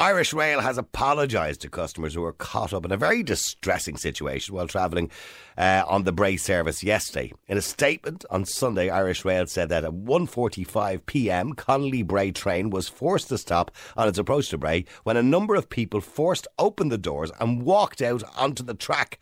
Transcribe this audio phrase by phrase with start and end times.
[0.00, 4.54] Irish Rail has apologised to customers who were caught up in a very distressing situation
[4.54, 5.10] while travelling
[5.58, 7.34] uh, on the Bray service yesterday.
[7.48, 12.70] In a statement on Sunday, Irish Rail said that at 1.45 p.m, Connolly Bray train
[12.70, 16.48] was forced to stop on its approach to Bray when a number of people forced
[16.58, 19.18] open the doors and walked out onto the track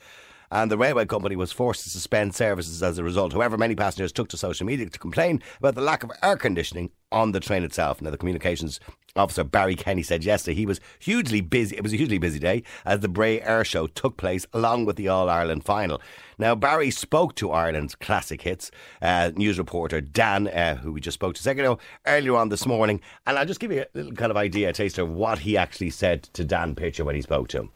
[0.51, 3.33] and the railway company was forced to suspend services as a result.
[3.33, 6.91] However, many passengers took to social media to complain about the lack of air conditioning
[7.13, 8.01] on the train itself.
[8.01, 8.81] Now, the communications
[9.17, 11.77] officer Barry Kenny said yesterday he was hugely busy.
[11.77, 14.97] It was a hugely busy day as the Bray Air Show took place along with
[14.97, 16.01] the All Ireland final.
[16.39, 18.71] Now, Barry spoke to Ireland's classic hits
[19.03, 22.49] uh, news reporter Dan, uh, who we just spoke to a second ago, earlier on
[22.49, 25.11] this morning, and I'll just give you a little kind of idea, a taste of
[25.11, 27.71] what he actually said to Dan Pitcher when he spoke to him.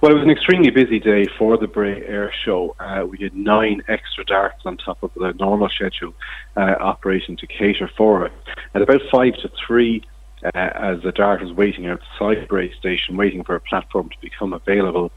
[0.00, 2.74] Well, it was an extremely busy day for the Bray Air Show.
[2.80, 6.12] Uh, we had nine extra darts on top of the normal schedule
[6.56, 8.32] uh, operation to cater for it.
[8.74, 10.02] At about five to three,
[10.44, 14.52] uh, as the dart was waiting outside Bray Station, waiting for a platform to become
[14.52, 15.10] available,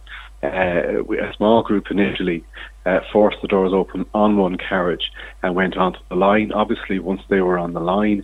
[0.44, 2.44] uh, a small group initially
[2.86, 6.52] uh, forced the doors open on one carriage and went onto the line.
[6.52, 8.24] Obviously, once they were on the line,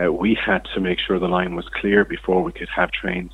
[0.00, 3.32] uh, we had to make sure the line was clear before we could have trains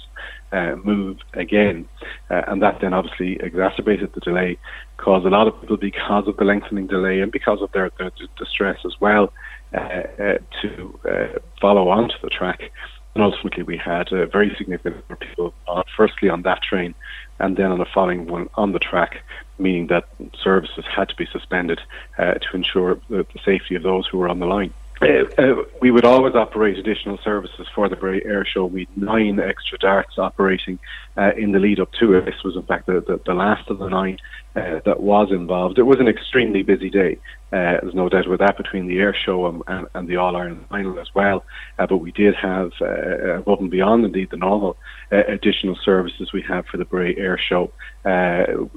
[0.53, 1.87] uh, move again.
[2.31, 4.57] Uh, and that then obviously exacerbated the delay,
[4.97, 8.13] caused a lot of people, because of the lengthening delay and because of their, their
[8.39, 9.33] distress as well,
[9.75, 12.71] uh, uh, to uh, follow onto the track.
[13.15, 16.95] And ultimately, we had a very significant number of people, on, firstly on that train,
[17.39, 19.23] and then on the following one on the track,
[19.59, 20.09] meaning that
[20.43, 21.81] services had to be suspended
[22.19, 24.75] uh, to ensure the, the safety of those who were on the line.
[25.03, 28.65] Uh, uh, we would always operate additional services for the Bray Air Show.
[28.67, 30.79] We had nine extra darts operating
[31.17, 32.25] uh, in the lead up to it.
[32.25, 34.19] This was, in fact, the, the, the last of the nine
[34.55, 35.79] uh, that was involved.
[35.79, 37.19] It was an extremely busy day.
[37.53, 40.37] Uh, there's no doubt about that between the air show and, and, and the All
[40.37, 41.45] Ireland final as well.
[41.77, 44.77] But we did have, above and beyond indeed the normal
[45.11, 47.73] additional services we have for the Bray Air Show.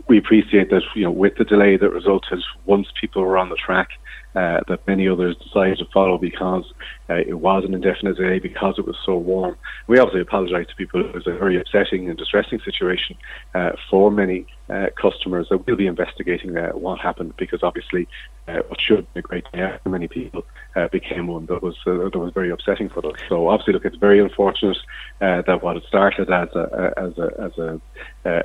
[0.07, 3.55] We appreciate that, you know, with the delay that resulted once people were on the
[3.55, 3.89] track,
[4.37, 6.63] uh, that many others decided to follow because
[7.09, 9.57] uh, it was an indefinite delay because it was so warm.
[9.87, 11.03] We obviously apologise to people.
[11.03, 13.17] It was a very upsetting and distressing situation
[13.55, 15.47] uh, for many uh, customers.
[15.50, 18.07] That will be investigating uh, what happened because obviously
[18.47, 20.45] uh, what should be a great day for many people
[20.75, 23.13] uh, became one that was uh, that was very upsetting for them.
[23.29, 24.78] So obviously, look, it's very unfortunate
[25.22, 27.81] uh, that what had started as a as a as a,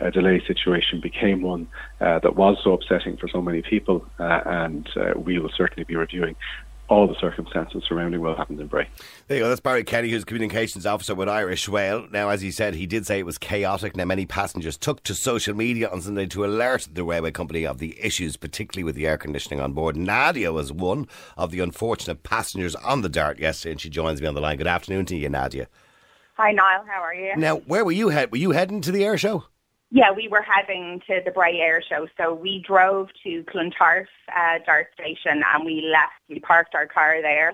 [0.06, 1.68] a delay situation became one
[1.98, 6.36] that was so upsetting for so many people, and we will certainly be reviewing
[6.88, 8.88] all the circumstances surrounding what happened in Bray.
[9.26, 9.48] There you go.
[9.48, 12.06] That's Barry Kenny, who's communications officer with Irish Rail.
[12.10, 13.96] Now, as he said, he did say it was chaotic.
[13.96, 17.78] Now, many passengers took to social media on Sunday to alert the railway company of
[17.78, 19.96] the issues, particularly with the air conditioning on board.
[19.96, 21.06] Nadia was one
[21.36, 24.58] of the unfortunate passengers on the Dart yesterday, and she joins me on the line.
[24.58, 25.68] Good afternoon to you, Nadia.
[26.34, 26.84] Hi, Niall.
[26.86, 27.36] How are you?
[27.36, 28.32] Now, where were you head?
[28.32, 29.44] Were you heading to the air show?
[29.94, 32.06] Yeah, we were heading to the Bray Air Show.
[32.16, 36.12] So we drove to Clontarf uh, Dart Station and we left.
[36.30, 37.52] We parked our car there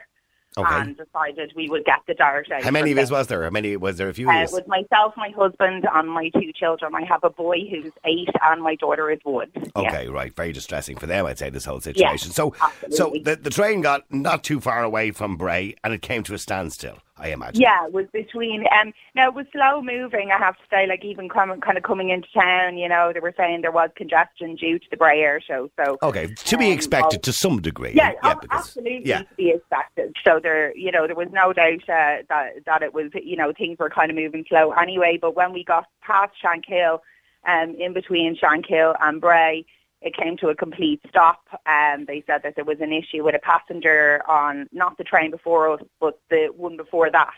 [0.56, 0.74] Okay.
[0.74, 2.62] and decided we would get the Dart out.
[2.62, 3.42] How many of us was there?
[3.42, 4.08] How many was there?
[4.08, 6.94] A few Uh, it was myself, my husband, and my two children.
[6.94, 9.50] I have a boy who's eight, and my daughter is one.
[9.54, 9.70] Yeah.
[9.76, 10.34] Okay, right.
[10.34, 12.30] Very distressing for them, I'd say, this whole situation.
[12.32, 13.20] so, so absolutely.
[13.20, 16.38] the, the train got not too far away from Bray, and it came to a
[16.38, 16.98] standstill.
[17.18, 17.60] I imagine.
[17.60, 18.64] Yeah, it was between.
[18.80, 20.30] Um, now it was slow moving.
[20.32, 23.20] I have to say, like even coming, kind of coming into town, you know, they
[23.20, 25.70] were saying there was congestion due to the Bray Air Show.
[25.76, 27.22] So Okay, to be Um, expected oh.
[27.22, 27.92] to some degree.
[27.94, 30.14] Yeah, yeah, ab- because absolutely yeah, to be expected.
[30.24, 33.52] So there, you know, there was no doubt uh, that that it was, you know,
[33.52, 35.18] things were kind of moving slow anyway.
[35.20, 37.00] But when we got past Shankill,
[37.46, 39.64] um, in between Shankill and Bray,
[40.00, 41.42] it came to a complete stop.
[41.66, 45.30] Um, they said that there was an issue with a passenger on not the train
[45.30, 47.34] before us, but the one before that.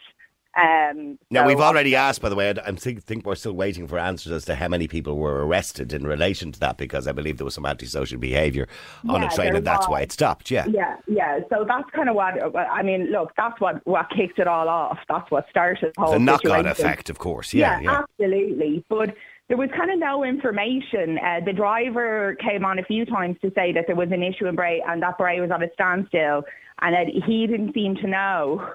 [0.56, 2.50] Um, Now so we've already asked, by the way.
[2.50, 5.92] I think, think we're still waiting for answers as to how many people were arrested
[5.92, 8.66] in relation to that, because I believe there was some antisocial behaviour
[9.08, 10.50] on Yeah, a train, and that's why it stopped.
[10.50, 10.66] Yeah.
[10.66, 11.38] Yeah, yeah.
[11.50, 13.12] So that's kind of what I mean.
[13.12, 14.98] Look, that's what what kicked it all off.
[15.08, 16.66] That's what started the whole the knock-on situation.
[16.66, 17.54] effect, of course.
[17.54, 18.00] Yeah, yeah.
[18.00, 18.84] absolutely.
[18.88, 19.14] But
[19.50, 21.18] there was kind of no information.
[21.18, 24.46] Uh, the driver came on a few times to say that there was an issue
[24.46, 26.44] in Bray and that Bray was at a standstill,
[26.80, 28.74] and that he didn't seem to know.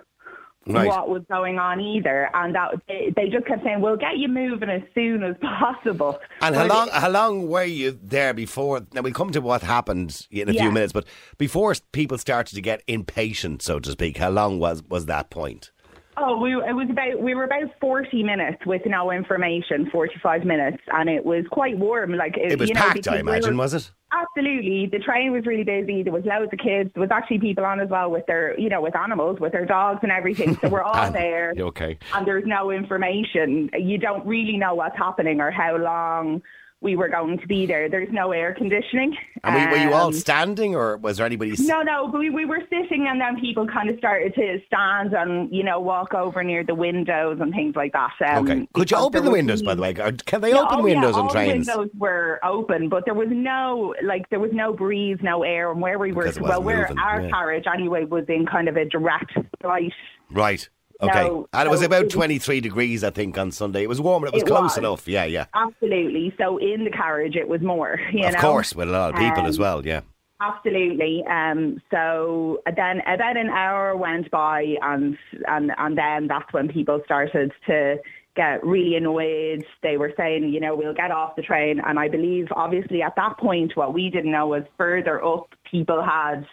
[0.67, 0.87] Right.
[0.87, 4.27] What was going on either, and that they, they just kept saying, "We'll get you
[4.27, 8.81] moving as soon as possible." And how long, how long were you there before?
[8.91, 11.05] Now we'll come to what happened in a few minutes, but
[11.37, 15.69] before people started to get impatient, so to speak, how long was was that point?
[16.17, 20.45] Oh, we it was about we were about forty minutes with no information, forty five
[20.45, 22.13] minutes, and it was quite warm.
[22.15, 23.91] Like It was you know, packed, I we imagine, were- was it?
[24.13, 26.01] Absolutely, the train was really busy.
[26.03, 26.89] There was loads of kids.
[26.93, 29.65] There was actually people on as well with their, you know, with animals, with their
[29.65, 30.55] dogs and everything.
[30.61, 31.97] So we're all And- there, Okay.
[32.13, 33.69] and there's no information.
[33.77, 36.41] You don't really know what's happening or how long
[36.85, 37.89] we were going to be there.
[37.89, 39.17] There's no air conditioning.
[39.43, 41.53] And were, were you all Um, standing, or was there anybody?
[41.59, 45.13] no, no, but we, we were sitting and then people kind of started to stand
[45.13, 48.11] and, you know, walk over near the windows and things like that.
[48.25, 48.67] Um, Okay.
[48.73, 49.93] Could you open the windows, by the way?
[49.93, 51.65] Can they Yeah, open oh, windows yeah, on all trains?
[51.65, 55.71] The windows were open, but there was no like there was no breeze, no air,
[55.71, 57.29] and where we were, well, where moving, our yeah.
[57.29, 59.31] carriage anyway was in kind of a direct
[59.63, 59.93] light.
[60.31, 60.69] Right.
[61.01, 61.23] Okay.
[61.27, 63.83] No, and it was so about it was- 23 degrees, I think, on Sunday.
[63.83, 64.27] It was warmer.
[64.27, 64.77] It was It close was.
[64.77, 65.07] enough.
[65.07, 65.45] Yeah, yeah.
[65.53, 66.33] Absolutely.
[66.37, 67.99] So in the carriage, it was more.
[68.13, 68.39] You of know?
[68.39, 69.85] course, with a lot of people as Um, well.
[69.85, 70.01] Yeah.
[70.41, 71.23] Absolutely.
[71.29, 77.01] Um, so then about an hour went by, and and and then that's when people
[77.05, 77.97] started to
[78.35, 79.63] get really annoyed.
[79.81, 83.15] They were saying, you know, we'll get off the train, and I believe, obviously, at
[83.15, 86.45] that point, what we didn't know was further up, people had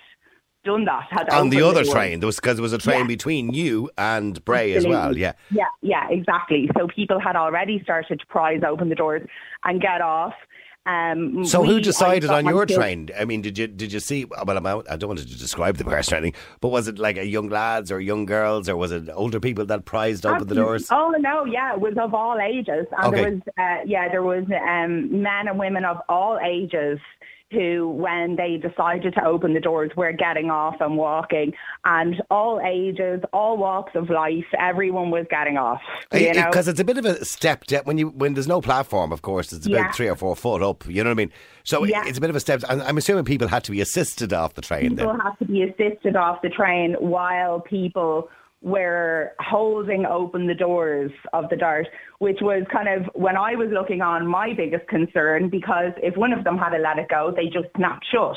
[0.64, 1.06] done that.
[1.10, 3.06] Had On the other train, there was because there was a train Yeah.
[3.06, 5.16] between you and Bray as well.
[5.16, 5.32] Yeah.
[5.50, 6.70] Yeah, yeah, exactly.
[6.78, 9.22] So people had already started to prise open the doors
[9.64, 10.34] and get off.
[10.84, 13.08] Um, So we- who decided on your kids- train?
[13.16, 14.24] I mean, did you did you see?
[14.24, 16.98] Well, I'm out, I don't want to describe the person or anything, but was it
[16.98, 20.48] like a young lads or young girls, or was it older people that prized open
[20.48, 20.88] the doors?
[20.90, 23.22] Oh no, yeah, it was of all ages, and Okay.
[23.22, 26.98] there was uh, yeah, there was um, men and women of all ages
[27.52, 31.52] who, when they decided to open the doors, were getting off and walking,
[31.84, 35.80] and all ages, all walks of life, everyone was getting off.
[36.10, 39.12] Because it's a bit of a step down when you when there's no platform.
[39.12, 39.92] Of course, it's about Yeah.
[39.92, 40.86] three or four foot up.
[40.86, 41.32] You know what I mean?
[41.64, 42.04] So Yeah.
[42.06, 42.62] it's a bit of a step.
[42.68, 44.90] And I'm assuming people had to be assisted off the train.
[44.96, 45.20] people Then.
[45.20, 48.28] had to be assisted off the train while people
[48.62, 51.88] were holding open the doors of the dart,
[52.20, 56.32] which was kind of when I was looking on my biggest concern because if one
[56.32, 58.36] of them had to let it go, they just snapped shut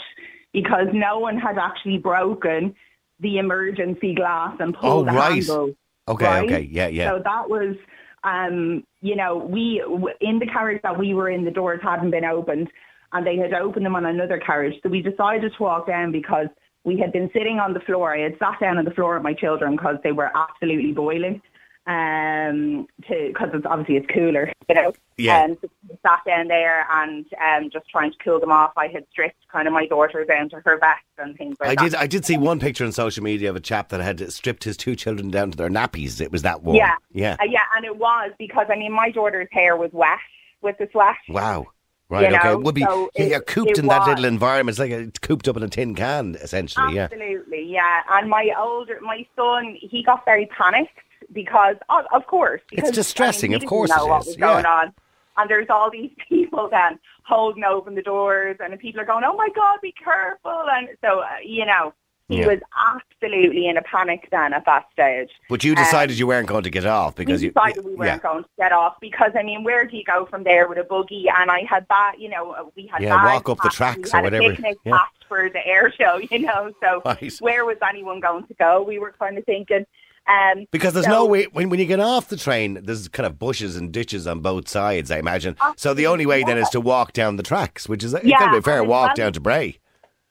[0.51, 2.74] because no one had actually broken
[3.19, 5.33] the emergency glass and pulled Oh, the right.
[5.33, 5.74] handle.
[6.07, 6.44] Okay, right?
[6.45, 7.12] okay, yeah, yeah.
[7.12, 7.75] So that was,
[8.24, 9.83] um, you know, we
[10.22, 12.69] in the carriage that we were in, the doors hadn't been opened,
[13.13, 14.75] and they had opened them on another carriage.
[14.81, 16.48] So we decided to walk down because
[16.85, 18.15] we had been sitting on the floor.
[18.15, 21.41] I had sat down on the floor with my children because they were absolutely boiling.
[21.87, 24.91] Um, to because it's obviously it's cooler, you know.
[25.17, 25.43] Yeah.
[25.43, 25.67] And so
[26.03, 28.71] sat down there and um, just trying to cool them off.
[28.75, 31.75] I had stripped kind of my daughter down to her vest and things like I
[31.75, 31.91] that.
[31.91, 31.95] did.
[31.95, 34.77] I did see one picture on social media of a chap that had stripped his
[34.77, 36.19] two children down to their nappies.
[36.19, 36.75] It was that warm.
[36.75, 37.35] Yeah, Yeah.
[37.39, 40.17] uh, yeah, and it was because I mean my daughter's hair was wet
[40.63, 41.15] with the sweat.
[41.29, 41.67] Wow.
[42.07, 42.29] Right.
[42.29, 42.47] You okay.
[42.49, 42.81] know, It would be.
[42.81, 44.77] so yeah, cooped in that little environment.
[44.77, 46.95] It's like a, cooped up in a tin can, essentially.
[46.95, 47.05] Yeah.
[47.05, 48.01] Absolutely, yeah.
[48.11, 50.99] And my older, my son, he got very panicked
[51.33, 54.37] because, of, of course, because, distressing, I mean, of course know it what is, was
[54.37, 54.53] yeah.
[54.53, 54.93] going on.
[55.37, 59.35] And there's all these people then holding open the doors, and people are going, "Oh
[59.35, 61.93] my God, be careful!" And so, uh, you know,
[62.27, 62.48] he Yeah.
[62.48, 62.60] was
[62.92, 65.30] absolutely in a panic then at that stage.
[65.50, 67.51] But you decided you weren't going to get off because we you.
[67.54, 68.18] decided we weren't yeah.
[68.18, 70.83] going to get off because I mean, where do you go from there with a
[70.83, 71.25] buggy?
[71.30, 74.19] And I had that, you know, uh, we had Yeah, walk up the tracks we
[74.19, 74.50] or whatever.
[74.56, 75.00] picnic Yeah.
[75.27, 76.72] for the air show, you know.
[76.81, 77.31] So Right.
[77.39, 78.81] where was anyone going to go?
[78.83, 79.86] We were kind of thinking.
[80.27, 83.27] Um, Because there's so- no way when when you get off the train, there's kind
[83.27, 85.12] of bushes and ditches on both sides.
[85.12, 85.56] I imagine.
[85.77, 88.39] So the only way then is to walk down the tracks, which is a Yeah,
[88.39, 89.77] kind of a fair walk it's- down to Bray.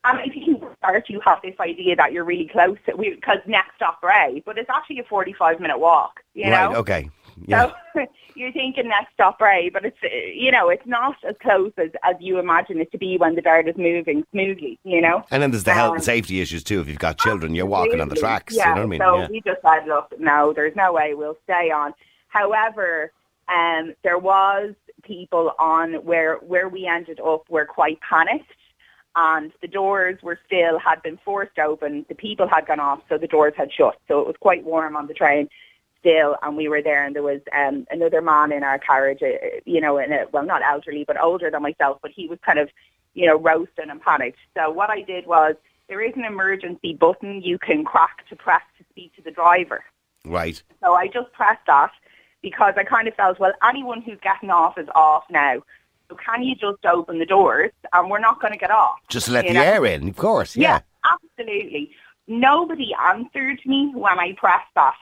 [0.06, 0.43] And I think
[1.08, 4.98] you have this idea that you're really close because next stop Bray, but it's actually
[4.98, 6.70] a 45 minute walk, you right.
[6.72, 6.78] know.
[6.78, 7.10] Okay.
[7.46, 7.72] Yeah.
[7.94, 9.96] So you're thinking next stop Bray, but it's
[10.34, 13.42] you know it's not as close as, as you imagine it to be when the
[13.42, 15.24] dirt is moving smoothly, you know.
[15.30, 16.80] and then there's the health and um, safety issues too.
[16.80, 18.54] If you've got children, you're walking on the tracks.
[18.54, 19.00] Yeah, You know what I mean?
[19.00, 19.28] So yeah.
[19.30, 21.94] we just said, look, no, there's no way we'll stay on.
[22.28, 23.12] However,
[23.48, 28.50] um, there was people on where where we ended up were quite panicked,
[29.16, 32.04] and the doors were still had been forced open.
[32.08, 33.96] The people had gone off, so the doors had shut.
[34.08, 35.48] So it was quite warm on the train
[36.00, 39.60] still, and we were there, and there was um, another man in our carriage, uh,
[39.64, 42.58] you know, in a, well, not elderly, but older than myself, but he was kind
[42.58, 42.68] of,
[43.14, 44.38] you know, roasting and panicked.
[44.54, 45.54] So what I did was,
[45.88, 49.84] there is an emergency button you can crack to press to speak to the driver.
[50.24, 50.62] Right.
[50.82, 51.90] So I just pressed that
[52.42, 55.62] because I kind of felt, well, anyone who's getting off is off now.
[56.14, 58.98] So can you just open the doors and we're not going to get off?
[59.08, 59.62] Just let the know?
[59.62, 60.56] air in, of course.
[60.56, 60.80] Yeah.
[61.12, 61.90] absolutely.
[62.26, 64.94] Nobody answered me when I pressed that.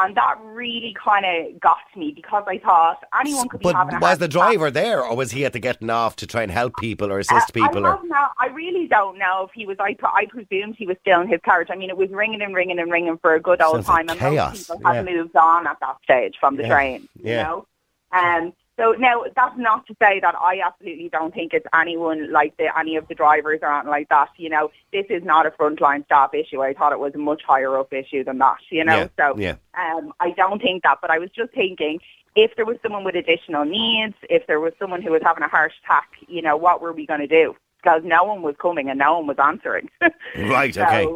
[0.00, 3.98] And that really kind of got me because I thought anyone could be But having
[3.98, 6.76] was the driver there, or was he at the getting off to try and help
[6.76, 7.84] people or assist Uh, people?
[7.84, 9.76] I, Or no, I really don't know if he was.
[9.80, 11.66] I, I presumed he was still in his carriage.
[11.72, 14.06] I mean, it was ringing and ringing and ringing for a good old Sounds like
[14.06, 17.08] time, and chaos, most people had moved on at that stage from the Yeah, train.
[17.20, 17.30] yeah.
[17.38, 17.66] You know,
[18.12, 18.52] um.
[18.78, 22.68] So now that's not to say that I absolutely don't think it's anyone like the
[22.78, 24.28] any of the drivers or anything like that.
[24.36, 26.62] You know, this is not a frontline staff issue.
[26.62, 28.58] I thought it was a much higher up issue than that.
[28.70, 29.54] You know, Yeah, so yeah.
[29.76, 31.98] um, I don't think that, but I was just thinking
[32.36, 35.48] if there was someone with additional needs, if there was someone who was having a
[35.48, 37.56] heart attack, you know, what were we going to do?
[37.82, 39.90] Because no one was coming and no one was answering.
[40.36, 41.06] right, so, okay.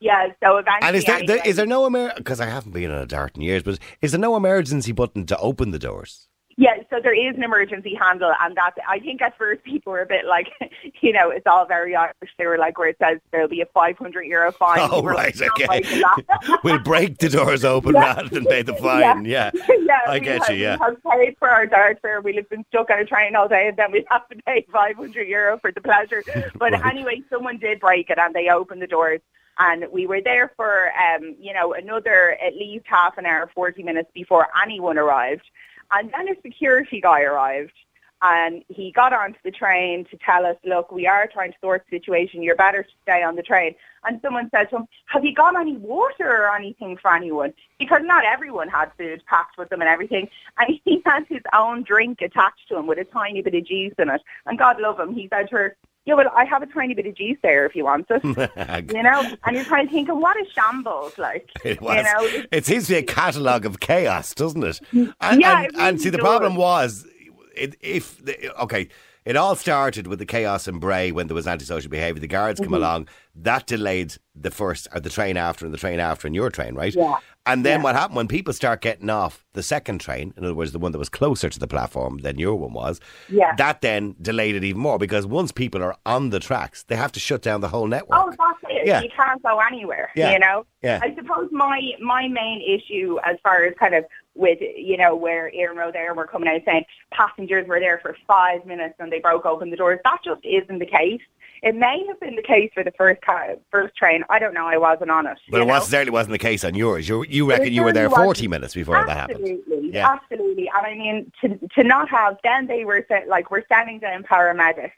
[0.00, 0.86] Yeah, so eventually.
[0.86, 2.12] And is there, there anyway- is there no emer?
[2.16, 5.26] Because I haven't been in a dart in years, but is there no emergency button
[5.26, 6.28] to open the doors?
[6.60, 10.02] Yeah, so there is an emergency handle, and that I think at first people were
[10.02, 10.48] a bit like,
[11.00, 12.14] you know, it's all very Irish.
[12.36, 14.80] They were like, where it says there'll be a 500 euro fine.
[14.90, 15.82] Oh, right, like, okay.
[16.04, 18.00] "Oh, God." we'll break the doors open Yeah.
[18.16, 19.24] rather than pay the fine.
[19.24, 20.78] Yeah, yeah, I get have, you, yeah.
[20.80, 22.20] We have paid for our dart fare.
[22.20, 24.66] We'll have been stuck on a train all day, and then we'd have to pay
[24.72, 26.24] 500 euro for the pleasure.
[26.58, 26.86] But Right.
[26.86, 29.20] anyway, someone did break it, and they opened the doors.
[29.60, 33.84] And we were there for, um, you know, another at least half an hour, 40
[33.84, 35.42] minutes before anyone arrived.
[35.90, 37.72] And then a security guy arrived
[38.20, 41.84] and he got onto the train to tell us, look, we are trying to sort
[41.88, 42.42] the situation.
[42.42, 43.74] You're better to stay on the train.
[44.04, 47.52] And someone said to him, have you got any water or anything for anyone?
[47.78, 50.28] Because not everyone had food packed with them and everything.
[50.58, 53.94] And he had his own drink attached to him with a tiny bit of juice
[53.98, 54.20] in it.
[54.46, 55.76] And God love him, he said to her,
[56.08, 58.24] yeah, well, I have a tiny bit of juice there if you want it.
[58.94, 59.36] you know?
[59.44, 61.48] And you're kind of thinking, what a shambles, like.
[61.64, 61.96] It was.
[61.96, 64.80] You know, it seems to be a catalogue of chaos, doesn't it?
[65.20, 66.24] And, Yeah, and, it and see, really the does.
[66.26, 67.06] problem was,
[67.54, 68.88] it, if the, okay,
[69.24, 72.20] it all started with the chaos in Bray when there was antisocial behaviour.
[72.20, 72.70] The guards Mm-hmm.
[72.72, 76.34] come along, that delayed the first or the train after and the train after and
[76.34, 76.94] your train, right?
[76.94, 77.16] Yeah.
[77.48, 77.84] And then Yeah.
[77.84, 80.92] what happened when people start getting off the second train, in other words, the one
[80.92, 83.54] that was closer to the platform than your one was, Yeah.
[83.56, 87.10] that then delayed it even more because once people are on the tracks, they have
[87.12, 88.18] to shut down the whole network.
[88.20, 88.86] Oh, that's it.
[88.86, 89.00] Yeah.
[89.00, 90.10] You can't go anywhere.
[90.14, 90.32] Yeah.
[90.32, 90.66] You know.
[90.82, 91.00] Yeah.
[91.02, 94.04] I suppose my my main issue, as far as kind of
[94.38, 98.64] with you know where Rowe there were coming out saying passengers were there for five
[98.64, 99.98] minutes and they broke open the doors.
[100.04, 101.20] That just isn't the case.
[101.60, 104.22] It may have been the case for the first car, first train.
[104.30, 104.66] I don't know.
[104.66, 105.38] I wasn't on it.
[105.50, 107.08] But it was, certainly wasn't the case on yours.
[107.08, 108.50] You, you reckon you were there 40 wasn't.
[108.50, 109.40] minutes before that happened.
[109.40, 110.08] Absolutely, Yeah.
[110.08, 110.70] absolutely.
[110.72, 114.92] And I mean, to to not have then they were like we're sending down paramedics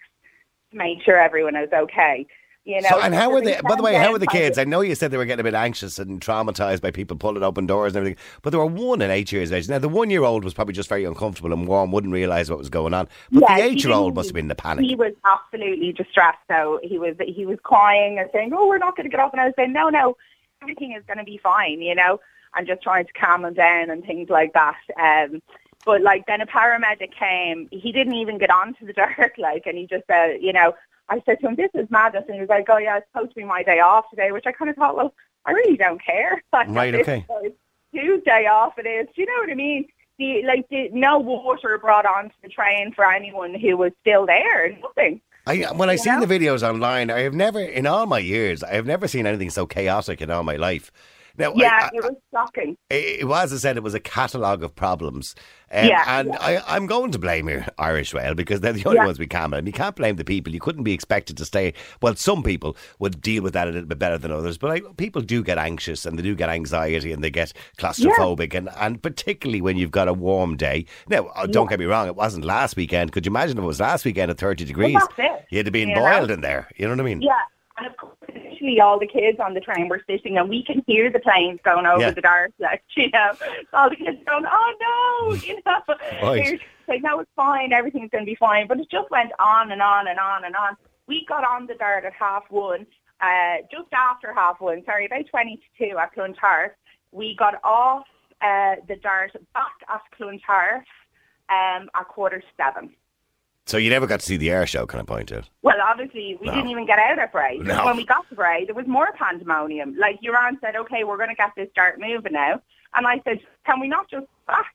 [0.70, 2.26] to make sure everyone is okay.
[2.64, 2.88] You know.
[2.90, 3.58] So, and how were they?
[3.62, 4.58] By the way, how were the kids?
[4.58, 7.42] I know you said they were getting a bit anxious and traumatized by people pulling
[7.42, 9.68] open doors and everything, but there were one and eight years of age.
[9.68, 12.92] Now, the one-year-old was probably just very uncomfortable and warm, wouldn't realise what was going
[12.92, 13.08] on.
[13.30, 14.84] But Yeah, the eight-year-old must have been in a panic.
[14.84, 16.38] He was absolutely distressed.
[16.48, 19.32] So he was he was crying and saying, "Oh, we're not going to get off."
[19.32, 20.16] And I was saying, "No, no,
[20.62, 22.20] everything is going to be fine," you know,
[22.54, 24.76] and just trying to calm him down and things like that.
[25.00, 25.40] Um,
[25.84, 27.68] but like then a paramedic came.
[27.72, 30.74] He didn't even get onto the dark, like, and he just said, you know,
[31.10, 33.30] I said to him, "This is madness," and he was like, "Oh yeah, it's supposed
[33.30, 35.12] to be my day off today," which I kind of thought, well,
[35.44, 36.42] I really don't care.
[36.52, 37.26] Like, Right, it's okay.
[37.92, 39.06] Tuesday off it is.
[39.14, 39.86] Do you know what I mean?
[40.18, 44.66] The, like the, no water brought onto the train for anyone who was still there.
[44.66, 45.20] And nothing.
[45.46, 46.26] I, when I seen know?
[46.26, 49.50] the videos online, I have never, in all my years, I have never seen anything
[49.50, 50.92] so chaotic in all my life.
[51.38, 52.76] Now, Yeah, I, it was shocking.
[52.90, 55.34] It was, as I said, it was a catalogue of problems.
[55.72, 56.38] Um, Yeah, and yeah.
[56.40, 59.06] I, I'm going to blame Irish Rail because they're the only Yeah.
[59.06, 59.66] ones we can blame.
[59.66, 60.52] You can't blame the people.
[60.52, 61.74] You couldn't be expected to stay.
[62.02, 64.80] Well, some people would deal with that a little bit better than others, but I,
[64.96, 69.02] people do get anxious and they do get anxiety and they get claustrophobic, and, and
[69.02, 70.86] particularly when you've got a warm day.
[71.08, 71.70] Now, uh, don't Yeah.
[71.70, 73.12] get me wrong, it wasn't last weekend.
[73.12, 74.94] Could you imagine if it was last weekend at 30 degrees?
[74.94, 76.68] that's it, You'd have been boiled in there.
[76.76, 77.22] You know what I mean?
[77.22, 77.32] Yeah,
[77.80, 80.82] and of course, initially all the kids on the train were sitting, and we can
[80.86, 82.10] hear the planes going over Yeah.
[82.10, 82.52] the dark.
[82.58, 83.32] Like you know,
[83.72, 85.80] all the kids going, "Oh no!" You know,
[86.22, 86.44] Right.
[86.44, 86.58] They're
[86.96, 87.72] like, "No, it's fine.
[87.72, 90.54] Everything's going to be fine." But it just went on and on and on and
[90.54, 90.76] on.
[91.06, 92.86] We got on the dart at half one,
[93.20, 94.84] uh, just after half one.
[94.84, 96.72] Sorry, about twenty to two at Clontarf.
[97.12, 98.04] We got off
[98.42, 100.84] uh, the dart back at Clontarf
[101.48, 102.90] um, at quarter to seven.
[103.70, 105.48] So you never got to see the air show, can I point out?
[105.62, 106.54] Well, obviously, we No.
[106.56, 107.56] didn't even get out at Bray.
[107.58, 107.84] No.
[107.84, 109.94] When we got to Bray, there was more pandemonium.
[109.96, 112.60] Like, your aunt said, okay, we're going to get this dart moving now.
[112.96, 114.74] And I said, can we not just back?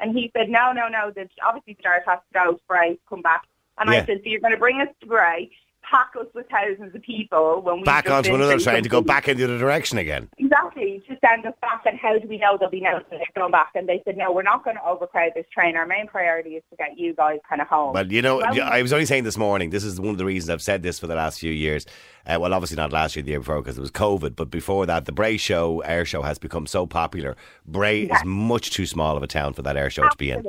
[0.00, 2.98] And he said, no, no, no, the, obviously the dart has to go to Bray,
[3.08, 3.44] come back.
[3.78, 4.00] And Yeah.
[4.02, 5.50] I said, so you're going to bring us to Bray,
[5.90, 9.28] pack us with thousands of people when we Back onto another train to go back
[9.28, 10.28] in the other direction again.
[10.38, 11.82] Exactly, to send us back.
[11.86, 13.00] And how do we know they'll be no
[13.36, 13.70] going back?
[13.74, 15.76] And they said, no, we're not going to overcrowd this train.
[15.76, 17.92] Our main priority is to get you guys kind of home.
[17.94, 20.24] Well, you know, Well, I was only saying this morning, this is one of the
[20.24, 21.86] reasons I've said this for the last few years.
[22.26, 24.84] Uh, well, obviously not last year, the year before, because it was COVID, but before
[24.86, 27.36] that, the Bray Show, air show, has become so popular.
[27.66, 28.16] Bray Yeah.
[28.16, 30.42] is much too small of a town for that air show to be in.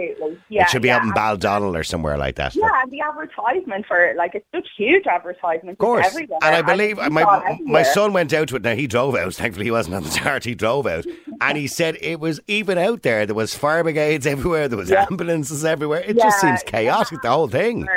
[0.49, 2.55] Yeah, it should be yeah, out in Baldonnel or somewhere like that.
[2.55, 5.75] Yeah, and the advertisement for it, like, it's such huge advertisement.
[5.75, 6.05] Of course.
[6.07, 6.39] Everywhere.
[6.41, 8.61] And I believe you my my son went out to it.
[8.63, 9.33] Now he drove out.
[9.35, 10.43] Thankfully, he wasn't on the dart.
[10.43, 11.05] He drove out,
[11.41, 13.25] and he said it was even out there.
[13.25, 14.67] There was fire brigades everywhere.
[14.67, 15.05] There was Yeah.
[15.09, 16.01] ambulances everywhere.
[16.05, 17.21] It just seems chaotic.
[17.21, 17.87] The whole thing.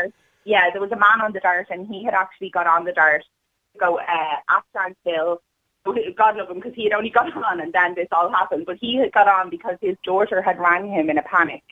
[0.44, 2.92] Yeah, there was a man on the dart, and he had actually got on the
[2.92, 3.22] dart
[3.74, 4.02] to go uh,
[4.48, 5.40] at Standstill.
[6.16, 8.64] God love him, because he had only got on, and then this all happened.
[8.66, 11.62] But he had got on because his daughter had rang him in a panic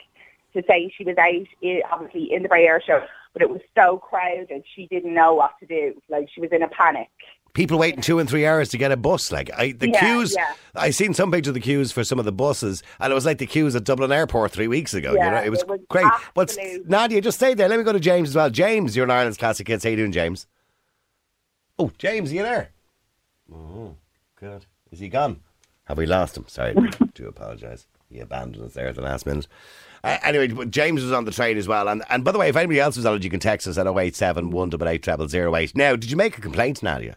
[0.54, 3.02] to say she was out, obviously, in the Bray Air Show,
[3.38, 6.00] but it was so crowded, she didn't know what to do.
[6.08, 7.08] Like, she was in a panic.
[7.54, 9.32] People waiting two and three hours to get a bus.
[9.32, 10.34] Like I, the Yeah, queues.
[10.36, 10.52] yeah.
[10.76, 13.24] I seen some pictures of the queues for some of the buses, and it was
[13.26, 15.12] like the queues at Dublin Airport three weeks ago.
[15.12, 16.06] you know, it was, it was great.
[16.34, 17.68] But Nadia, just stay there.
[17.68, 18.50] Let me go to James as well.
[18.50, 19.82] James, you're an Ireland's classic hits.
[19.84, 20.46] How you doing, James?
[21.78, 22.70] Oh, James, are you there?
[23.52, 23.94] Oh,
[24.36, 24.66] good.
[24.92, 25.40] Is he gone?
[25.84, 26.44] Have we lost him?
[26.48, 27.86] Sorry, I do apologise.
[28.10, 29.46] He abandoned us there at the last minute.
[30.02, 31.88] Uh, anyway, but James was on the train as well.
[31.88, 33.76] And, and by the way, if anybody else was on it, you can text us
[33.78, 35.76] at 087 188 0008.
[35.76, 37.16] Now, did you make a complaint, Nadia?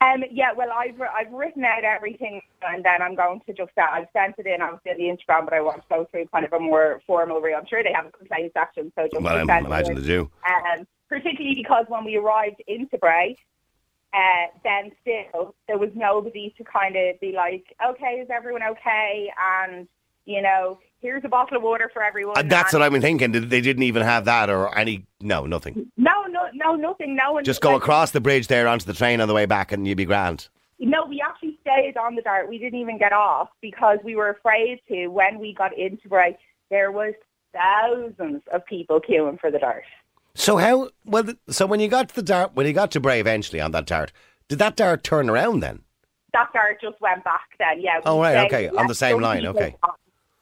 [0.00, 3.86] Um, yeah, well, I've I've written out everything, and then I'm going to just uh,
[3.88, 6.44] I've sent it in obviously on the Instagram, but I want to go through kind
[6.44, 7.54] of a more formal route.
[7.56, 10.02] I'm sure they have a complaint section, so just Well, I imagine in.
[10.02, 10.28] they do.
[10.44, 13.36] Um, particularly because when we arrived into Bray,
[14.12, 19.30] uh, then still there was nobody to kind of be like, okay, is everyone okay?
[19.38, 19.88] And
[20.24, 22.38] you know, here's a bottle of water for everyone.
[22.38, 23.32] And that's and- what I've been thinking.
[23.32, 25.06] They didn't even have that or any.
[25.20, 25.90] No, nothing.
[25.96, 27.16] No, no, no, nothing.
[27.16, 29.46] No one Just go like, across the bridge there onto the train on the way
[29.46, 30.48] back and you'd be grand.
[30.78, 32.48] No, we actually stayed on the dart.
[32.48, 35.08] We didn't even get off because we were afraid to.
[35.08, 36.36] When we got into Bray,
[36.70, 37.14] there was
[37.52, 39.84] thousands of people queuing for the dart.
[40.34, 40.90] So how?
[41.04, 43.72] Well, so when you got to the dart, when you got to Bray eventually on
[43.72, 44.12] that dart,
[44.48, 45.82] did that dart turn around then?
[46.32, 47.80] That dart just went back then.
[47.80, 48.00] Yeah.
[48.04, 49.76] Oh, right, okay, on the same line, okay.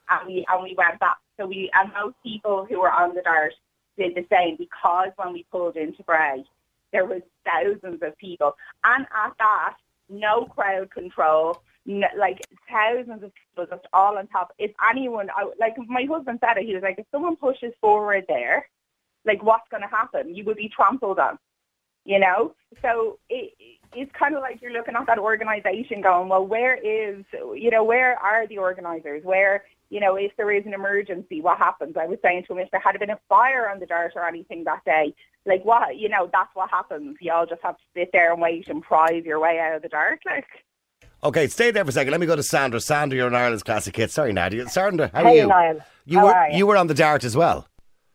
[0.09, 1.16] And we and we went back.
[1.37, 3.54] So we and most people who were on the dart
[3.99, 6.44] did the same because when we pulled into Bray,
[6.92, 9.76] there was thousands of people, and at that,
[10.09, 11.62] no crowd control.
[11.87, 14.52] No, like thousands of people just all on top.
[14.59, 18.26] If anyone, I, like my husband said it, he was like, if someone pushes forward
[18.28, 18.68] there,
[19.24, 20.34] like what's going to happen?
[20.34, 21.38] You will be trampled on,
[22.04, 22.54] you know.
[22.82, 23.52] So it,
[23.95, 27.84] it's kind of like you're looking at that organisation, going, well, where is, you know,
[27.84, 29.23] where are the organisers?
[29.25, 31.97] Where, you know, if there is an emergency, what happens?
[31.99, 34.26] I was saying to him, if there had been a fire on the dart or
[34.26, 35.12] anything that day,
[35.47, 37.16] like what, you know, that's what happens.
[37.21, 39.82] You all just have to sit there and wait and prize your way out of
[39.82, 40.47] the dart, like.
[41.23, 42.12] Okay, stay there for a second.
[42.12, 42.80] Let me go to Sandra.
[42.80, 44.10] Sandra, you're an Ireland's classic hit.
[44.10, 44.66] Sorry, Nadia.
[44.68, 45.47] Sandra, how are Hey, you?
[45.49, 45.80] Niall.
[46.06, 46.56] You How were are you?
[46.58, 47.66] you were on the dart as well.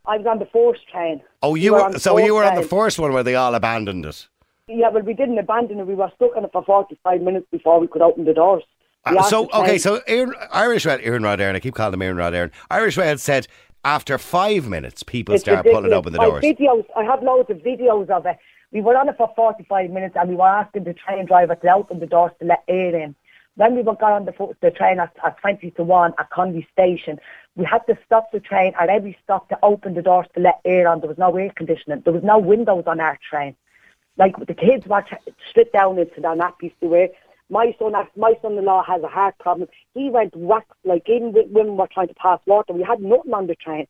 [0.08, 1.22] I was on the first train.
[1.42, 1.92] Oh, you were were.
[1.94, 4.28] the so you fourth were on the first one where they all abandoned it.
[4.68, 5.88] Yeah, well, we didn't abandon it.
[5.88, 8.64] We were stuck on it for 45 minutes before we could open the doors.
[9.06, 11.56] Uh, so okay, so Aaron, Irish Rail, Aaron Rod Aaron.
[11.56, 12.52] I keep calling him Iarnród Éireann.
[12.72, 13.48] Irish Rail said
[13.84, 16.44] after five minutes, people It's start pulling open the My doors.
[16.44, 18.38] videos, I have loads of videos of it.
[18.72, 21.68] We were on it for 45 minutes and we were asking the train driver to
[21.72, 23.16] open the doors to let air in.
[23.58, 26.68] Then we were got on the, the train at, at 20 to 1 at Connolly
[26.74, 27.20] Station,
[27.56, 30.60] we had to stop the train at every stop to open the doors to let
[30.66, 31.00] air on.
[31.00, 32.02] There was no air conditioning.
[32.04, 33.56] There was no windows on our train.
[34.18, 35.04] Like the kids were
[35.50, 37.10] stripped down into their nappies to wear.
[37.50, 39.70] My son, my son-in-law has a heart problem.
[39.94, 42.74] He went whack, like even when women were trying to pass water.
[42.74, 43.88] We had nothing on the train.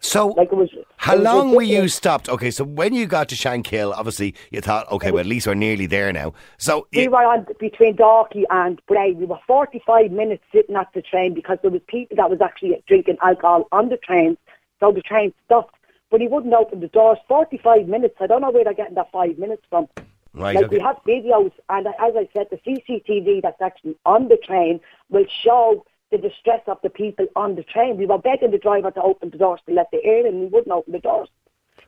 [0.00, 0.70] So Like it was.
[0.96, 2.28] How was long were you stopped?
[2.28, 5.54] Okay, so when you got to Shankill, obviously you thought, okay, well at least we're
[5.54, 6.32] nearly there now.
[6.58, 9.12] So We were on between Dalkey and Bray.
[9.12, 12.82] We were 45 minutes sitting at the train because there was people that was actually
[12.88, 14.36] drinking alcohol on the train.
[14.80, 15.74] So the train stopped.
[16.10, 17.18] But he wouldn't open the doors.
[17.28, 18.16] 45 minutes.
[18.20, 19.86] I don't know where they're getting that five minutes from.
[20.34, 20.78] right, like okay.
[20.78, 25.26] we have videos, and as I said, the CCTV that's actually on the train will
[25.28, 27.96] show the distress of the people on the train.
[27.96, 30.42] We were begging the driver to open the doors to let the air in, and
[30.44, 31.28] he wouldn't open the doors.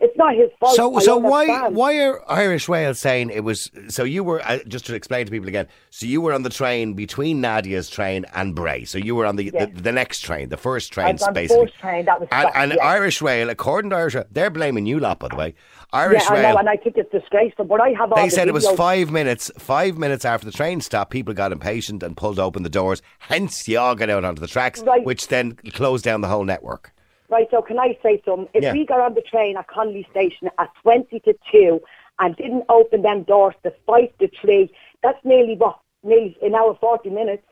[0.01, 0.75] It's not his fault.
[0.77, 3.71] So, I so why why are Irish Rail saying it was?
[3.89, 5.69] So you were uh, just to explain to people again.
[5.91, 8.85] So you were on the train between Nadia's train and Bray.
[8.85, 9.67] So you were on the Yeah.
[9.67, 11.67] the, the next train, the first I train, the basically.
[11.67, 12.85] first train, that was and, and yeah.
[12.85, 15.55] Irish Rail, according to Irish, Rail, they're blaming you lot, by the way.
[15.93, 16.53] Irish yeah, I Rail.
[16.55, 17.67] know, and I think it's disgraceful.
[17.67, 19.51] But I have all They the said it was five minutes.
[19.59, 23.03] Five minutes after the train stopped, people got impatient and pulled open the doors.
[23.19, 25.05] Hence, you all got out onto the tracks, Right.
[25.05, 26.93] which then closed down the whole network.
[27.33, 28.47] Right, so can I say something?
[28.53, 28.75] If Yeah.
[28.75, 31.81] we got on the train at Connolly Station at 20 to 2
[32.18, 34.71] and didn't open them doors to fight the tree.
[35.03, 37.45] That's nearly what, nearly an hour, 40 minutes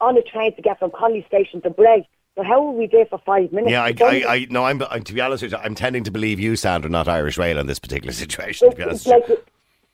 [0.00, 2.08] on a train to get from Connolly Station to Bray.
[2.34, 3.70] So how were we there for five minutes?
[3.70, 6.10] Yeah, I, I, I no, I'm, I'm to be honest with you, I'm tending to
[6.10, 8.70] believe you, Sandra, not Irish Rail in this particular situation.
[8.70, 9.44] To be It's, honest, it's like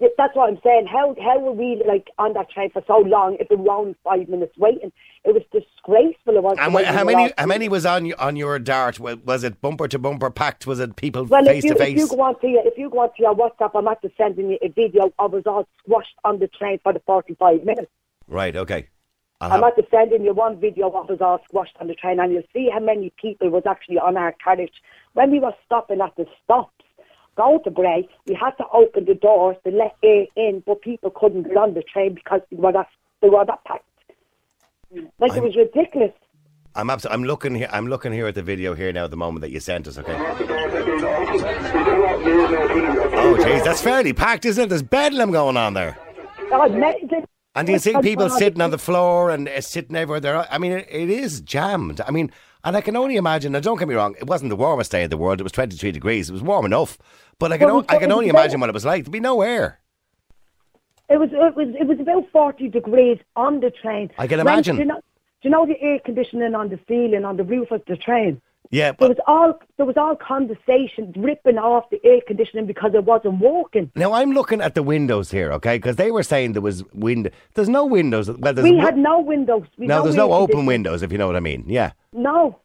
[0.01, 0.87] that's what I'm saying.
[0.87, 3.97] How how were we like on that train for so long if it was only
[4.03, 4.93] five minutes waiting?
[5.25, 6.37] It was disgraceful.
[6.37, 6.57] It was.
[6.59, 8.99] And how many how many was on on your dart?
[8.99, 10.67] Was it bumper to bumper packed?
[10.67, 12.91] Was it people Well, face you, to if you go on to your, if you
[12.91, 16.17] go on to your WhatsApp, I'm after sending you a video of us all squashed
[16.25, 17.91] on the train for the 45 minutes.
[18.27, 18.57] Right.
[18.57, 18.89] Okay.
[19.41, 22.19] I'll I'm have- after sending you one video of us all squashed on the train,
[22.21, 24.75] and you'll see how many people was actually on our carriage
[25.15, 26.71] when we were stopping at the stops.
[27.37, 31.11] Going to Bray, we had to open the doors to let air in, but people
[31.11, 32.87] couldn't get on the train because they were that
[33.23, 33.85] they were that packed.
[35.19, 36.13] Like I'm- it was ridiculous.
[36.77, 37.69] I'm abs- I'm looking here.
[37.73, 39.05] I'm looking here at the video here now.
[39.05, 39.97] At the moment that you sent us.
[39.97, 40.17] Okay.
[43.17, 44.69] Oh, jeez, that's fairly packed, isn't it?
[44.69, 45.97] There's bedlam going on there.
[46.53, 47.25] Amazing.
[47.55, 50.19] And you see people sitting on the floor and uh, sitting everywhere.
[50.21, 52.01] There, I mean, it, it is jammed.
[52.01, 52.33] I mean,
[52.65, 53.53] and I can only imagine.
[53.53, 55.39] Now, don't get me wrong; it wasn't the warmest day in the world.
[55.41, 56.29] It was 23 degrees.
[56.29, 56.99] It was warm enough,
[57.39, 59.05] but I can, Well, o- I can only about- imagine what it was like.
[59.05, 59.81] There'd be no air.
[61.11, 64.11] It was it was it was about forty degrees on the train.
[64.19, 64.77] I can When- imagine.
[64.77, 65.01] do, you know, do
[65.43, 68.41] you know the air conditioning on the ceiling on the roof of the train?
[68.71, 72.93] Yeah, but There was all there was all conversation ripping off the air conditioning because
[72.95, 73.91] it wasn't working.
[73.95, 75.77] now I'm looking at the windows here, okay?
[75.77, 77.31] Because they were saying there was wind.
[77.55, 78.31] There's no windows.
[78.31, 79.65] Well, We had no windows.
[79.77, 81.65] We no, there's no open windows, if you know what I mean.
[81.67, 82.59] Yeah, No,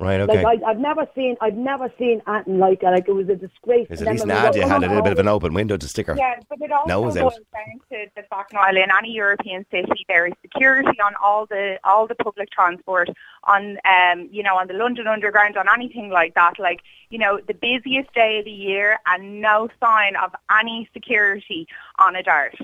[0.00, 0.20] right.
[0.20, 0.42] Okay.
[0.42, 2.86] like I, I've never seen I've never seen anything like it.
[2.86, 3.86] Like it was a disgrace.
[3.90, 5.76] Is at least when we were Nadia had a little bit of an open window
[5.76, 7.40] to stick her Yeah, but it also nose boils out.
[7.52, 11.78] down to the fact, Niall, in any European city, there is security on all the
[11.84, 13.08] all the public transport,
[13.44, 16.58] on um, you know, on the London Underground, on anything like that.
[16.58, 21.66] Like, you know, the busiest day of the year, and no sign of any security
[21.98, 22.54] on a dart.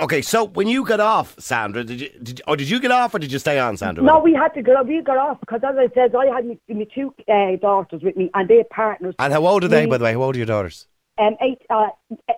[0.00, 2.90] Okay, so when you got off, Sandra, did you, did you, or did you get
[2.90, 4.02] off or did you stay on, Sandra?
[4.02, 4.82] No, we had to go.
[4.82, 8.16] We got off because, as I said, I had me, me two uh, daughters with
[8.16, 9.14] me, and they're partners.
[9.18, 10.12] And how old are they, We- by the way?
[10.14, 10.86] How old are your daughters?
[11.18, 11.88] um, eight, uh,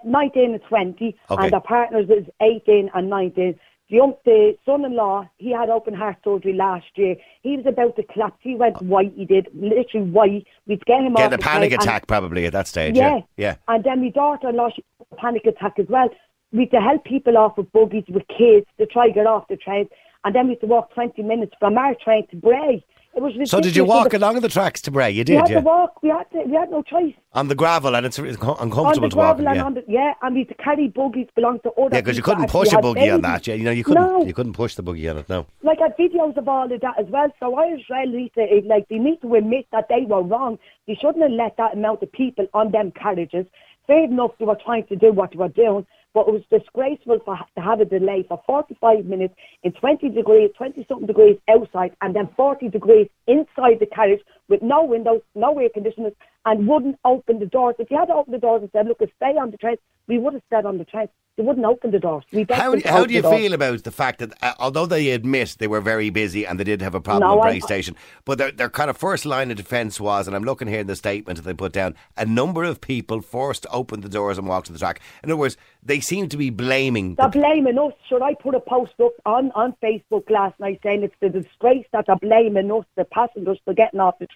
[0.04, 1.44] 19 and 20, Okay.
[1.44, 3.54] and the partners is 18 and 19.
[3.88, 7.14] The, young, the son-in-law, he had open heart surgery last year.
[7.42, 8.38] He was about to collapse.
[8.40, 9.12] He went white.
[9.14, 10.46] He did literally white.
[10.66, 12.96] We'd get him off Getting a panic train and- attack probably at that stage.
[12.96, 13.16] yeah.
[13.16, 13.20] Yeah.
[13.36, 13.54] Yeah.
[13.68, 16.08] And then my daughter-in-law, she had a panic attack as well.
[16.54, 19.48] We had to help people off with buggies, with kids, to try to get off
[19.48, 19.88] the train.
[20.24, 22.82] And then we had to walk 20 minutes from our train to Bray.
[23.16, 23.50] It was ridiculous.
[23.50, 25.10] So did you walk along the tracks to Bray?
[25.10, 25.54] You did, We had yeah.
[25.60, 26.02] to walk.
[26.02, 27.12] We had, to, we had no choice.
[27.32, 29.38] On the gravel and it's, co- On uncomfortable the to walk.
[29.38, 29.64] and Yeah.
[29.64, 32.22] on the, yeah, and we had to carry buggies belong to other Yeah, because you
[32.24, 33.46] couldn't push a buggy on that.
[33.46, 34.02] Yeah, you know, you couldn't.
[34.02, 34.24] No.
[34.24, 35.28] You couldn't push the buggy on it.
[35.28, 35.46] No.
[35.62, 37.28] like I had videos of all of that as well.
[37.40, 40.58] So Irish Rail need to like they need to admit that they were wrong.
[40.88, 43.46] They shouldn't have let that amount of people on them carriages.
[43.86, 47.18] Fair enough, they were trying to do what they were doing, but it was disgraceful
[47.24, 51.94] for to have a delay for 45 minutes in 20 degrees, 20 something degrees outside,
[52.00, 56.12] and then 40 degrees inside the carriage with no windows, no air conditioners,
[56.44, 57.74] and wouldn't open the doors.
[57.78, 59.76] If you had to open the doors and said, "Look, stay on the train,"
[60.06, 61.08] we would have stayed on the train.
[61.36, 62.22] They wouldn't open the doors.
[62.32, 65.66] We How, how do you feel about the fact that, uh, although they admit they
[65.66, 68.52] were very busy and they did have a problem No, at I- Station, but their,
[68.52, 71.38] their kind of first line of defence was, and I'm looking here in the statement
[71.38, 74.62] that they put down, a number of people forced to open the doors and walk
[74.66, 75.00] to the track.
[75.24, 77.16] In other words, they seem to be blaming.
[77.16, 77.94] They're The, blaming us.
[78.08, 81.84] Should I put a post up on, on Facebook last night saying it's the disgrace
[81.92, 84.28] that they're blaming us, the passengers, for getting off the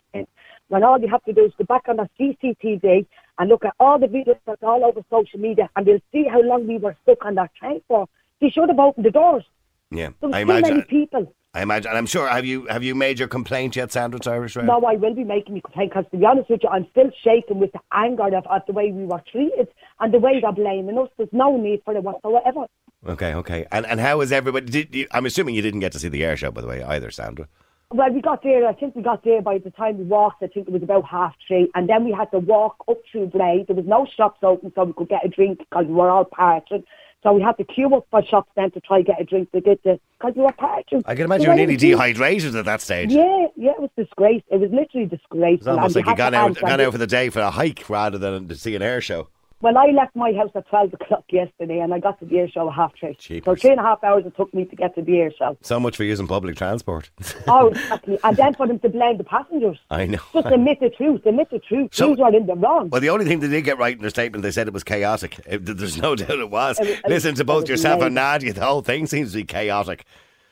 [0.69, 3.07] When all you have to do is go back on the CCTV
[3.39, 6.43] and look at all the videos that's all over social media and they'll see how
[6.43, 8.07] long we were stuck on that train for.
[8.41, 9.45] They should have opened the doors.
[9.91, 10.83] yeah, There was I too many imagine.
[10.83, 11.35] people.
[11.55, 12.29] I imagine, and I'm sure.
[12.29, 14.21] Have you have you made your complaint yet, Sandra?
[14.31, 14.67] Irish Rail?
[14.67, 17.11] No, I will be making me complaint because, to be honest with you, I'm still
[17.25, 19.67] shaken with the anger of, of the way we were treated
[19.99, 21.09] and the way they're blaming us.
[21.17, 22.67] There's no need for it whatsoever.
[23.07, 23.67] Okay, okay.
[23.73, 24.67] And and how is everybody?
[24.67, 26.83] Did you, I'm assuming you didn't get to see the air show, by the way,
[26.83, 27.49] either, Sandra.
[27.91, 30.49] Well, we got there, I think we got there by the time we walked, I
[30.49, 31.71] think it was about half three.
[31.75, 33.65] And then we had to walk up through Bray.
[33.67, 36.27] There was no shops open so we could get a drink because we were all
[36.27, 36.85] partying.
[37.23, 39.63] So we had to queue up for shops then to try get a drink to
[39.63, 41.03] get the, because we were partying.
[41.07, 43.11] I can imagine you were nearly dehydrated at that stage.
[43.11, 44.43] Yeah, yeah, it was disgrace.
[44.51, 45.55] It was literally disgraceful.
[45.55, 47.89] It's almost And like you got out, got out for the day for a hike
[47.89, 49.29] rather than to see an air show.
[49.61, 52.49] Well, I left my house at 12 o'clock yesterday and I got to the air
[52.49, 53.17] show at half three.
[53.45, 55.59] So three and a half hours it took me to get to the air show.
[55.63, 57.11] So much for using public transport.
[57.49, 58.19] Oh, exactly.
[58.23, 59.79] and then for them to blame the passengers.
[59.91, 60.19] I know.
[60.33, 61.27] Just admit the truth.
[61.27, 61.91] Admit the truth.
[61.93, 62.89] So- These were in the wrong.
[62.91, 64.85] Well, the only thing they did get right in their statement, they said it was
[64.85, 65.41] chaotic.
[65.41, 66.79] Uh, th- There's no doubt it was.
[66.79, 68.15] It was- Listen to both yourself and.
[68.15, 68.53] Nadia.
[68.53, 70.05] The whole thing seems to be chaotic.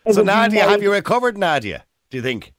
[0.04, 1.84] It so, Nadia, have you recovered, Nadia?
[2.10, 2.52] Do you think?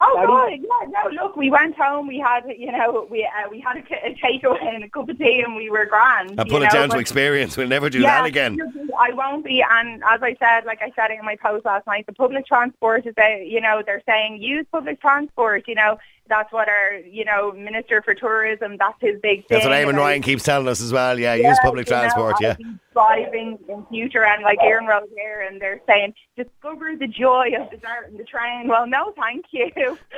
[0.00, 0.58] Oh Sorry?
[0.58, 1.22] God, yeah, no.
[1.22, 2.06] Look, we went home.
[2.06, 5.18] We had, you know, we uh, we had a, a takeaway and a cup of
[5.18, 6.40] tea, and we were grand.
[6.40, 7.56] I put it know, down to experience.
[7.56, 8.58] We'll never do yeah, that again.
[8.96, 9.64] I won't be.
[9.68, 13.06] And as I said, like I said in my post last night, the public transport
[13.06, 15.66] is, a, you know, they're saying use public transport.
[15.66, 18.76] You know, that's what our, you know, minister for tourism.
[18.78, 19.58] That's his big thing.
[19.58, 21.18] That's what Eamon and Ryan keeps telling us as well.
[21.18, 22.34] Yeah, Yeah, use public know, transport.
[22.34, 22.56] I'll Yeah.
[22.92, 27.76] driving in future and like Iarnród Éireann and they're saying discover the joy of the
[27.76, 28.68] dart and the train.
[28.68, 29.70] Well, no, thank you.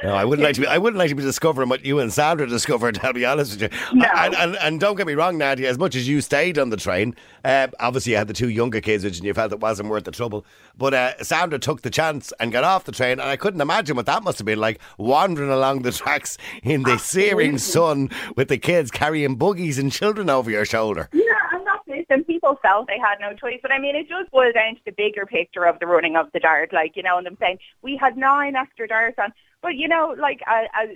[0.03, 0.67] No, I wouldn't like to be.
[0.67, 2.99] I wouldn't like to be discovering what you and Sandra discovered.
[3.03, 3.79] I'll be honest with you.
[3.93, 4.07] No.
[4.17, 5.69] And, and, and don't get me wrong, Nadia.
[5.69, 8.81] As much as you stayed on the train, uh, obviously you had the two younger
[8.81, 10.45] kids, which you felt it wasn't worth the trouble.
[10.77, 13.97] But uh, Sandra took the chance and got off the train, and I couldn't imagine
[13.97, 18.49] what that must have been like wandering along the tracks in the searing sun with
[18.49, 21.09] the kids carrying buggies and children over your shoulder.
[21.13, 22.07] Yeah, and that's it.
[22.09, 23.59] And people felt they had no choice.
[23.63, 26.27] But I mean, it just boils down to the bigger picture of the running of
[26.33, 26.73] the dart.
[26.73, 29.33] Like, you know, and them saying, we had nine extra darts on.
[29.63, 30.87] But, you know, like, uh, uh,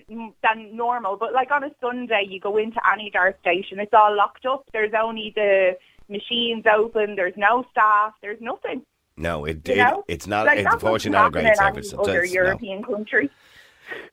[0.43, 1.19] than normal.
[1.19, 4.65] But, like, on a Sunday, you go into any dart station, it's all locked up.
[4.73, 5.77] There's only the
[6.09, 7.15] machines open.
[7.15, 8.15] There's no staff.
[8.23, 8.81] There's nothing.
[9.17, 10.05] No, it, You it know?
[10.09, 10.47] it's not.
[10.47, 11.93] like, it's unfortunately doesn't a great service.
[11.93, 12.41] in It any other does, no.
[12.43, 13.31] European country.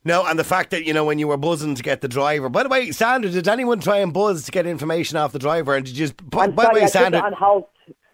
[0.03, 2.49] No, and the fact that, you know, when you were buzzing to get the driver.
[2.49, 5.75] By the way, Sandra, did anyone try and buzz to get information off the driver?
[5.75, 6.29] And did you just.
[6.29, 7.21] By, by the way, I Sandra.
[7.21, 7.65] on hold.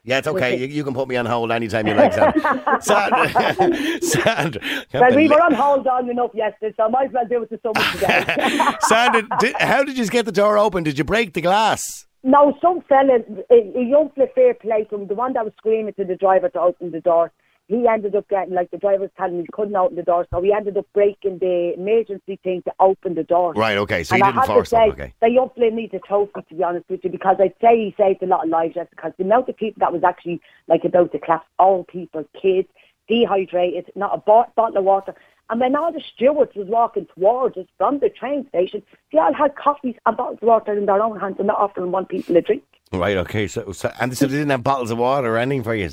[0.04, 0.58] Yeah, it's okay.
[0.58, 2.82] You, you can put me on hold anytime you like, Sandra.
[2.82, 4.02] Sandra.
[4.02, 4.62] Sandra.
[4.94, 7.50] Well, we were on hold long enough yesterday, so I might as well do it
[7.50, 8.76] to someone today.
[8.82, 10.84] Sandra, did, how did you get the door open?
[10.84, 12.08] Did you break the glass?
[12.28, 16.04] no, some fella, a, young fair play to him, the one that was screaming to
[16.04, 17.32] the driver to open the door,
[17.68, 20.26] he ended up getting, like the driver was telling him he couldn't open the door,
[20.32, 23.54] so he ended up breaking the emergency thing to open the door.
[23.54, 24.04] Right, okay.
[24.04, 25.14] So and you I didn't have force to say, them, okay.
[25.22, 27.96] the young fella needs a trophy, to be honest with you, because I'd say he
[27.98, 30.86] saved a lot of lives, just because the amount of people that was actually, like,
[30.86, 32.70] about to collapse, all people, kids,
[33.10, 35.14] dehydrated, not a bo- bottle of water.
[35.50, 39.34] And when all the stewards was walking towards us from the train station, they all
[39.34, 42.36] had coffees and bottles of water in their own hands and not offering one people
[42.36, 42.64] a drink.
[42.92, 43.48] Right, okay.
[43.48, 45.90] So, so and so they didn't have bottles of water or anything for you.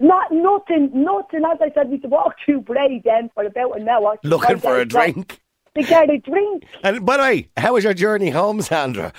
[0.00, 1.44] Not nothing, nothing.
[1.44, 4.16] As I said, we had to walk through Bray then for about an hour.
[4.24, 5.40] Looking for a drink.
[5.76, 6.64] To get a drink.
[6.82, 9.12] And by the way, how was your journey home, Sandra?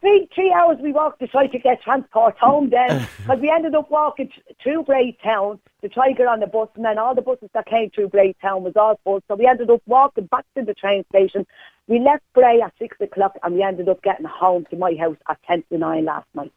[0.00, 3.08] Three, three hours we walked to try to get transport home then.
[3.18, 6.46] Because we ended up walking t- through Bray Town to try to get on the
[6.46, 6.68] bus.
[6.76, 9.22] And then all the buses that came through Bray Town was all full.
[9.26, 11.46] So we ended up walking back to the train station.
[11.88, 15.16] We left Bray at six o'clock and we ended up getting home to my house
[15.28, 16.52] at ten to nine last night.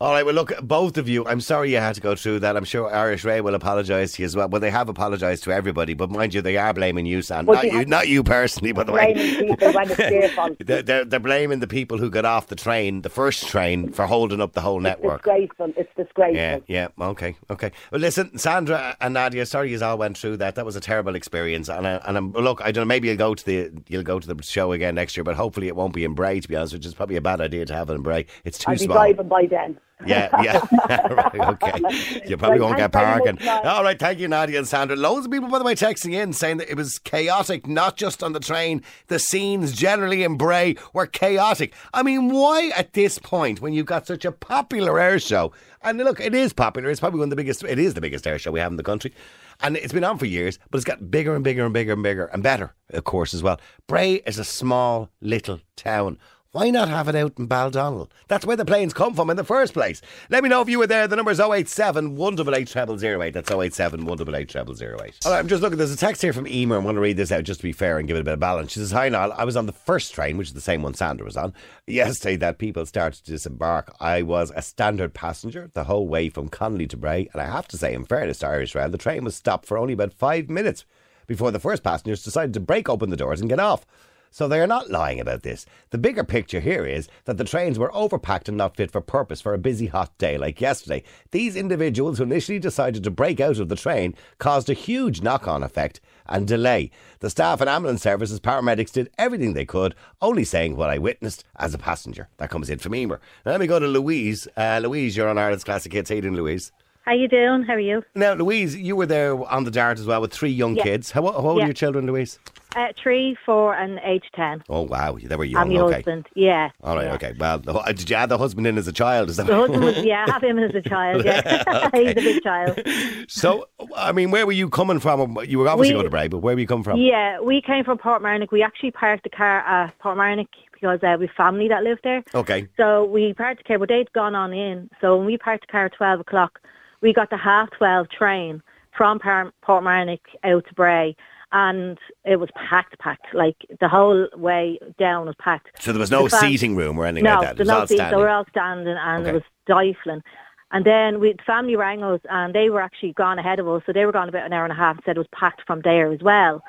[0.00, 2.56] All right, well, look, both of you, I'm sorry you had to go through that.
[2.56, 4.48] I'm sure Irish Rail will apologise to you as well.
[4.48, 7.46] Well, they have apologised to everybody, but mind you, they are blaming you, Sam.
[7.46, 9.12] Well, Not you, not you personally, by the way.
[9.12, 10.52] Blaming people when it's their fault.
[10.60, 14.06] They're, they're, they're blaming the people who got off the train, the first train, for
[14.06, 15.24] holding up the whole network.
[15.24, 15.72] Disgraceful.
[15.76, 16.36] It's disgraceful.
[16.36, 17.72] Yeah, yeah, okay, okay.
[17.90, 20.54] Well, listen, Sandra and Nadia, sorry you all went through that.
[20.54, 22.88] That was a terrible experience, and I, and I'm, look, I don't know.
[22.88, 25.66] Maybe you'll go to the you'll go to the show again next year, but hopefully
[25.66, 26.38] it won't be in Bray.
[26.38, 28.26] To be honest, which is probably a bad idea to have it in Bray.
[28.44, 28.96] It's too I'll be small.
[28.96, 29.76] driving by then.
[30.06, 30.60] Yeah, yeah.
[31.10, 32.22] right, okay.
[32.28, 33.38] You probably won't get parking.
[33.48, 34.96] All right, thank you, Nadia and Sandra.
[34.96, 38.22] Loads of people, by the way, texting in saying that it was chaotic, not just
[38.22, 38.82] on the train.
[39.08, 41.74] The scenes generally in Bray were chaotic.
[41.92, 45.98] I mean, why at this point, when you've got such a popular air show, and
[45.98, 48.38] look, it is popular, it's probably one of the biggest, it is the biggest air
[48.38, 49.12] show we have in the country.
[49.60, 52.02] And it's been on for years, but it's got bigger and bigger and bigger and
[52.02, 53.60] bigger and better, of course, as well.
[53.88, 56.18] Bray is a small little town.
[56.52, 58.08] Why not have it out in Baldonnel?
[58.26, 60.00] That's where the planes come from in the first place.
[60.30, 61.06] Let me know if you were there.
[61.06, 63.34] The number is 087 188 0008.
[63.34, 65.18] That's 087 188 0008.
[65.26, 65.76] All right, I'm just looking.
[65.76, 66.76] There's a text here from Emer.
[66.76, 68.32] I want to read this out just to be fair and give it a bit
[68.32, 68.72] of balance.
[68.72, 69.34] She says, Hi, Niall.
[69.36, 71.52] I was on the first train, which is the same one Sandra was on,
[71.86, 73.94] yesterday that people started to disembark.
[74.00, 77.28] I was a standard passenger the whole way from Connolly to Bray.
[77.34, 79.76] And I have to say, in fairness to Irish Rail, the train was stopped for
[79.76, 80.86] only about five minutes
[81.26, 83.84] before the first passengers decided to break open the doors and get off.
[84.30, 85.66] So they are not lying about this.
[85.90, 89.40] The bigger picture here is that the trains were overpacked and not fit for purpose
[89.40, 91.02] for a busy hot day like yesterday.
[91.30, 95.48] These individuals who initially decided to break out of the train caused a huge knock
[95.48, 96.90] on effect and delay.
[97.20, 101.44] The staff and ambulance services, paramedics did everything they could, only saying what I witnessed
[101.56, 102.28] as a passenger.
[102.36, 103.20] That comes in from Emer.
[103.46, 104.46] Now let me go to Louise.
[104.56, 106.10] Uh, Louise, you're on Ireland's Classic Hits.
[106.10, 106.70] How you doing, Louise?
[107.02, 107.62] How you doing?
[107.62, 108.02] How are you?
[108.14, 110.82] Now, Louise, you were there on the dart as well with three young Yeah.
[110.82, 111.10] kids.
[111.12, 112.38] How, how old are your children, Louise?
[112.78, 114.62] Uh, three, four, and age ten.
[114.68, 115.18] Oh, wow.
[115.20, 115.62] They were young.
[115.62, 115.94] I'm your okay.
[115.96, 116.28] husband.
[116.36, 116.70] Yeah.
[116.80, 117.14] All right, yeah.
[117.14, 117.34] okay.
[117.36, 119.30] Well, the, did you add the husband in as a child?
[119.30, 120.26] Is that The husband was yeah.
[120.28, 121.24] I have him as a child.
[121.24, 122.80] Yeah, he's a big child.
[123.26, 123.66] so?
[123.96, 125.38] I mean, where were you coming from?
[125.44, 127.00] You were obviously We- going to Bray, but where were you coming from?
[127.00, 128.52] Yeah, we came from Portmarnock.
[128.52, 132.22] We actually parked the car at Portmarnock because uh, we have family that lived there.
[132.32, 132.68] Okay.
[132.76, 134.88] So we parked the car, but they'd gone on in.
[135.00, 136.60] So when we parked the car at 12 o'clock,
[137.00, 138.62] we got the half 12 train
[138.96, 141.16] from Par- Portmarnock out to Bray.
[141.52, 143.34] And it was packed, packed.
[143.34, 145.68] Like the whole way down was packed.
[145.82, 147.52] So there was no The seating room or anything no, like that.
[147.52, 147.98] It was no all seats.
[148.00, 148.16] standing.
[148.18, 149.30] So we're all standing, and Okay.
[149.30, 150.22] it was stifling.
[150.70, 153.82] And then we the family rang us, and they were actually gone ahead of us.
[153.86, 154.96] So they were gone about an hour and a half.
[154.96, 156.62] And said it was packed from there as well.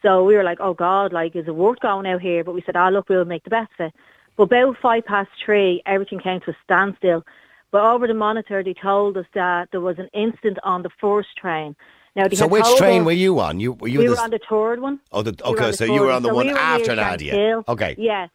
[0.00, 2.42] So we were like, oh God, like is it worth going out here?
[2.42, 3.94] But we said, oh look, we'll make the best of it.
[4.36, 7.22] But about five past three, everything came to a standstill.
[7.70, 11.28] But over the monitor, they told us that there was an incident on the first
[11.36, 11.76] train.
[12.14, 13.58] Now, So which train were you on?
[13.58, 15.00] You were you we the, were on the third one.
[15.12, 15.66] Oh, the, We okay.
[15.66, 17.62] on So you were on the So one we after Nadia.
[17.68, 17.94] Okay.
[17.98, 18.28] Yeah.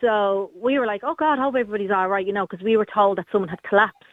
[0.00, 2.86] So we were like, oh God, hope everybody's all right, you know, because we were
[2.86, 4.04] told that someone had collapsed.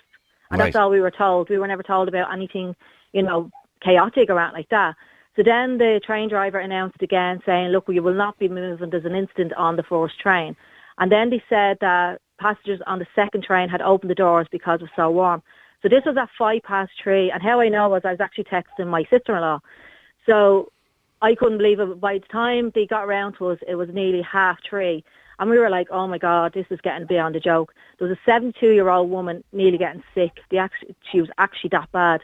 [0.51, 1.49] And that's all we were told.
[1.49, 2.75] We were never told about anything,
[3.13, 3.49] you know,
[3.83, 4.95] chaotic or anything like that.
[5.35, 8.89] So then the train driver announced again saying, look, we will not be moving.
[8.89, 10.55] There's an incident on the first train.
[10.97, 14.79] And then they said that passengers on the second train had opened the doors because
[14.79, 15.43] it was so warm.
[15.81, 17.31] So this was at five past three.
[17.31, 19.59] And how I know was I was actually texting my sister-in-law.
[20.25, 20.71] So
[21.21, 21.99] I couldn't believe it.
[21.99, 25.03] By the time they got around to us, it was nearly half three.
[25.39, 27.73] And we were like, oh my God, this is getting beyond a joke.
[27.99, 30.31] There was a 72 year old woman nearly getting sick.
[30.57, 32.21] Actually, she was actually that bad.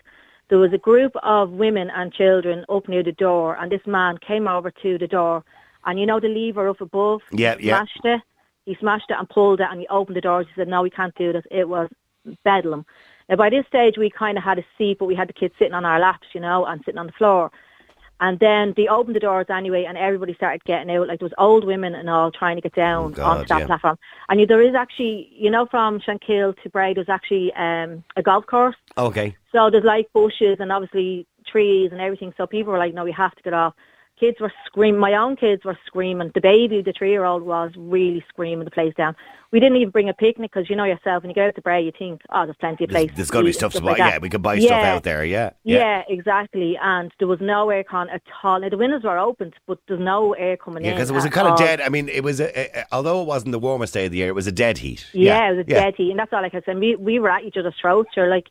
[0.50, 4.18] There was a group of women and children up near the door, and this man
[4.18, 5.44] came over to the door.
[5.86, 7.22] And you know the lever up above?
[7.32, 7.78] Yeah, He yeah.
[7.78, 8.22] Smashed it.
[8.66, 10.46] He smashed it and pulled it, and he opened the doors.
[10.48, 11.44] He said, no, we can't do this.
[11.50, 11.90] It was
[12.44, 12.86] bedlam.
[13.30, 15.54] Now, by this stage, we kind of had a seat, but we had the kids
[15.58, 17.52] sitting on our laps, you know, and sitting on the floor.
[18.20, 21.08] And then they opened the doors anyway, and everybody started getting out.
[21.08, 23.60] Like there was old women and all trying to get down Oh, God, onto that
[23.62, 23.66] yeah.
[23.66, 23.98] platform.
[24.30, 28.22] And you, there is actually, you know, from Shankill to Bray, there's actually um, a
[28.22, 28.76] golf course.
[28.96, 29.36] Okay.
[29.52, 32.32] So there's like bushes and obviously trees and everything.
[32.38, 33.74] So people were like, no, we have to get off.
[34.22, 35.02] Kids were screaming.
[35.02, 36.30] My own kids were screaming.
[36.36, 39.16] The baby, the three-year-old, was really screaming the place down.
[39.52, 41.62] We didn't even bring a picnic because you know yourself, when you go out to
[41.62, 43.08] Bray, you think, oh, there's plenty of places.
[43.08, 43.90] There's, there's got to be stuff to buy.
[43.90, 45.26] like yeah, we could buy stuff out there.
[45.26, 45.50] Yeah.
[45.64, 46.04] Yeah.
[46.08, 46.78] exactly.
[46.82, 48.62] And there was no aircon at all.
[48.62, 50.96] Now, the windows were opened, but there's no air coming Yeah, in.
[50.98, 51.82] because it was a kind of dead.
[51.82, 54.30] I mean, it was a, a, although it wasn't the warmest day of the year,
[54.30, 55.06] it was a dead heat.
[55.14, 55.80] Yeah, it was a yeah.
[55.82, 56.80] dead heat, and that's all like I can say.
[56.80, 58.12] We we were at each other's throats.
[58.18, 58.48] Or like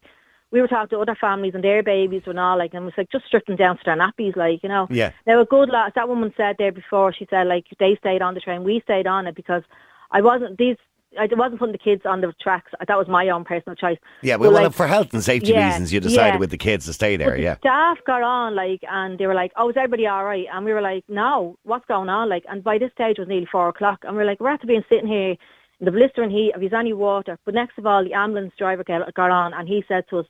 [0.53, 2.95] we were talking to other families and their babies and all, like, and it was
[2.97, 4.87] like just stripping down to their nappies, like you know.
[4.91, 5.13] Yeah.
[5.27, 5.95] Now a good lot.
[5.95, 7.13] That woman said there before.
[7.13, 9.63] She said like they stayed on the train, we stayed on it because
[10.11, 10.77] I wasn't these.
[11.19, 12.71] I wasn't putting the kids on the tracks.
[12.87, 13.99] That was my own personal choice.
[14.23, 16.39] Yeah, well, like, for health and safety yeah, reasons, you decided yeah.
[16.39, 17.31] with the kids to stay there.
[17.31, 17.57] But the Yeah.
[17.57, 20.73] staff got on like, and they were like, "Oh, is everybody all right?" And we
[20.73, 23.69] were like, "No, what's going on?" Like, and by this stage it was nearly four
[23.69, 25.35] o'clock, and we are like, "We're after being sitting here
[25.81, 26.53] the blistering heat.
[26.55, 29.69] If there's any water." But next of all, the ambulance driver got, got on, and
[29.69, 30.27] he said to us,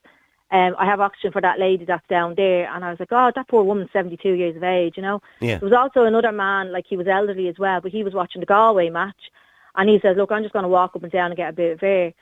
[0.50, 3.30] um, "I have oxygen for that lady that's down there." And I was like, "Oh,
[3.34, 5.58] that poor woman's seventy-two years of age, you know." Yeah.
[5.58, 8.40] There was also another man, like he was elderly as well, but he was watching
[8.40, 9.30] the Galway match,
[9.76, 11.52] and he says, "Look, I'm just going to walk up and down and get a
[11.52, 12.12] bit of air."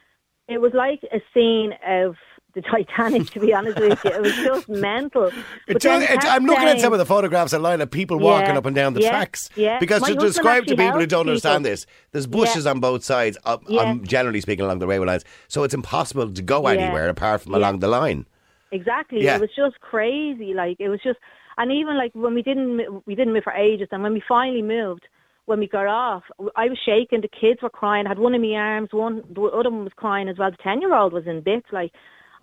[0.49, 2.17] It was like a scene of
[2.55, 4.11] the Titanic, to be honest with you.
[4.11, 5.27] It was just mental.
[5.67, 8.49] It then does- it- I'm looking at some of the photographs online of people walking
[8.51, 9.51] Yeah, up and down the yeah, tracks.
[9.55, 9.79] yeah.
[9.79, 13.37] Because My to describe to people who don't understand this, there's bushes on both sides,
[13.69, 13.81] Yeah.
[13.83, 15.25] um, generally speaking, along the railway lines.
[15.49, 16.81] So it's impossible to go Yeah.
[16.81, 17.59] anywhere apart from Yeah.
[17.59, 18.27] along the line.
[18.73, 19.23] Exactly.
[19.23, 19.37] Yeah.
[19.37, 20.55] It was just crazy.
[20.55, 21.19] Like it was just,
[21.59, 24.63] and even like when we didn't we didn't move for ages, and when we finally
[24.63, 25.07] moved,
[25.47, 26.25] when we got off,
[26.57, 27.23] I was shaking.
[27.23, 28.05] The kids were crying.
[28.07, 28.91] I had one in my arms.
[28.93, 30.51] One the other one was crying as well.
[30.51, 31.67] The ten year old was in bits.
[31.73, 31.93] Like,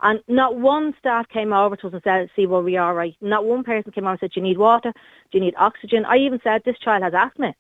[0.02, 3.16] and not one staff came over to us and said, "See, well, we are right."
[3.22, 4.92] Not one person came over and said, "Do you need water?
[5.32, 7.54] Do you need oxygen?" I even said, "This child has asthma."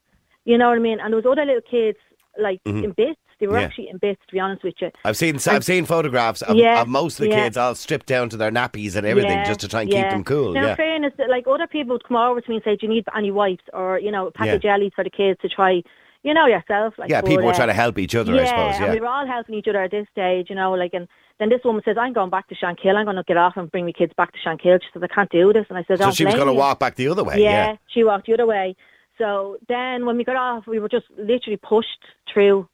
[0.45, 0.99] You know what I mean?
[0.99, 1.97] And there was other little kids
[2.39, 3.19] like in bits.
[3.39, 3.59] They were Mm-hmm.
[3.59, 3.65] Yeah.
[3.67, 4.91] actually in bits, to be honest with you.
[5.03, 7.43] I've seen I've seen photographs of, Yeah, of most of the yeah.
[7.43, 10.23] kids all stripped down to their nappies and everything just to try and keep them
[10.23, 10.53] cool.
[10.53, 10.75] Now, yeah.
[10.75, 13.31] fairness, like other people would come over to me and say, "Do you need any
[13.31, 15.81] wipes or you know, a pack of jellies for the kids to try?"
[16.25, 18.41] You know yourself, like yeah, but, people were uh, trying to help each other, yeah,
[18.41, 18.79] I suppose.
[18.79, 18.93] Yeah.
[18.95, 20.71] we were all helping each other at this stage, you know.
[20.71, 21.07] Like, and
[21.39, 22.95] then this woman says, "I'm going back to Shankill.
[22.95, 25.07] I'm going to get off and bring my kids back to Shankill." She says, "I
[25.07, 27.07] can't do this," and I said, So "Don't she was going to walk back the
[27.09, 27.35] other way.
[27.37, 27.75] yeah, Yeah.
[27.93, 28.75] she walked the other way.
[29.19, 32.67] So then, when we got off, we were just literally pushed through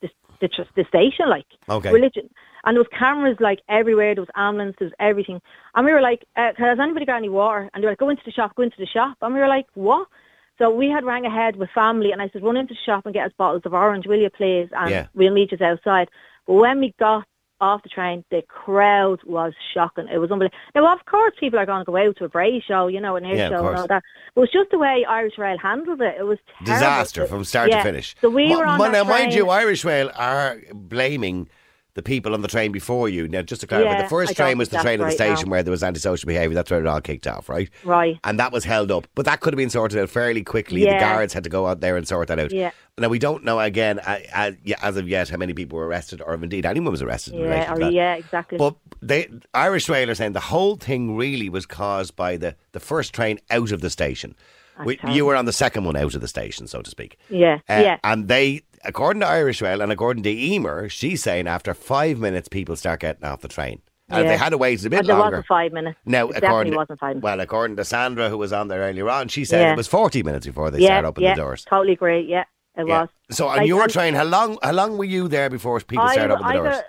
[0.00, 0.08] the
[0.40, 1.90] the, the station, like Okay.
[1.90, 2.30] religion.
[2.64, 4.14] And there was cameras like everywhere.
[4.14, 4.76] There was ambulance.
[4.78, 5.42] There was everything.
[5.74, 8.10] And we were like, uh, "Has anybody got any water?" And they were like, "Go
[8.10, 8.54] into the shop.
[8.54, 10.06] Go into the shop." And we were like, "What?"
[10.62, 13.12] So we had rang ahead with family, and I said, "Run into the shop and
[13.12, 15.06] get us bottles of orange, will you, please?" And Yeah.
[15.12, 16.08] we'll meet you outside.
[16.46, 17.24] But when we got
[17.60, 20.06] off the train, the crowd was shocking.
[20.06, 20.56] It was unbelievable.
[20.76, 23.16] Now, of course, people are going to go out to a Bray show, you know,
[23.16, 24.04] an air Yeah, show and all that.
[24.36, 26.14] But it was just the way Irish Rail handled it.
[26.16, 26.74] It was terrible.
[26.74, 27.78] Disaster from start Yeah.
[27.78, 28.14] to finish.
[28.20, 31.48] So we were on Now, mind you, Irish Rail are blaming
[31.94, 33.28] the people on the train before you.
[33.28, 35.50] Now, just to clarify, Yeah, the first train was the train at the station now.
[35.52, 36.54] where there was antisocial behaviour.
[36.54, 37.68] That's where it all kicked off, right?
[37.84, 38.18] Right.
[38.24, 39.06] And that was held up.
[39.14, 40.84] But that could have been sorted out fairly quickly.
[40.84, 42.50] The guards had to go out there and sort that out.
[42.50, 42.70] Yeah.
[42.98, 45.86] Now, we don't know, again, uh, uh, yeah, as of yet, how many people were
[45.86, 47.92] arrested or if indeed anyone was arrested in relation Yeah, to or, that.
[47.92, 48.58] yeah, exactly.
[48.58, 52.80] But the Irish Rail are saying the whole thing really was caused by the, the
[52.80, 54.34] first train out of the station.
[54.84, 57.18] We, you were on the second one out of the station, so to speak.
[57.28, 57.98] Yeah, Uh, yeah.
[58.02, 62.48] And they, according to Irish Rail and according to Emer, she's saying after five minutes
[62.48, 63.80] people start getting off the train.
[64.08, 64.30] And Yeah.
[64.32, 65.24] they had to wait a bit And longer.
[65.24, 65.98] wasn't five minutes.
[66.04, 67.22] Now, It according wasn't five minutes.
[67.24, 69.72] well, according to Sandra, who was on there earlier on, she said Yeah.
[69.72, 71.64] it was forty minutes before they yeah, started opening yeah, the doors.
[71.64, 72.20] totally agree.
[72.20, 72.44] Yeah,
[72.76, 73.08] it was.
[73.30, 74.58] So on Like, your train, how long?
[74.62, 76.82] How long were you there before people I- started opening the doors?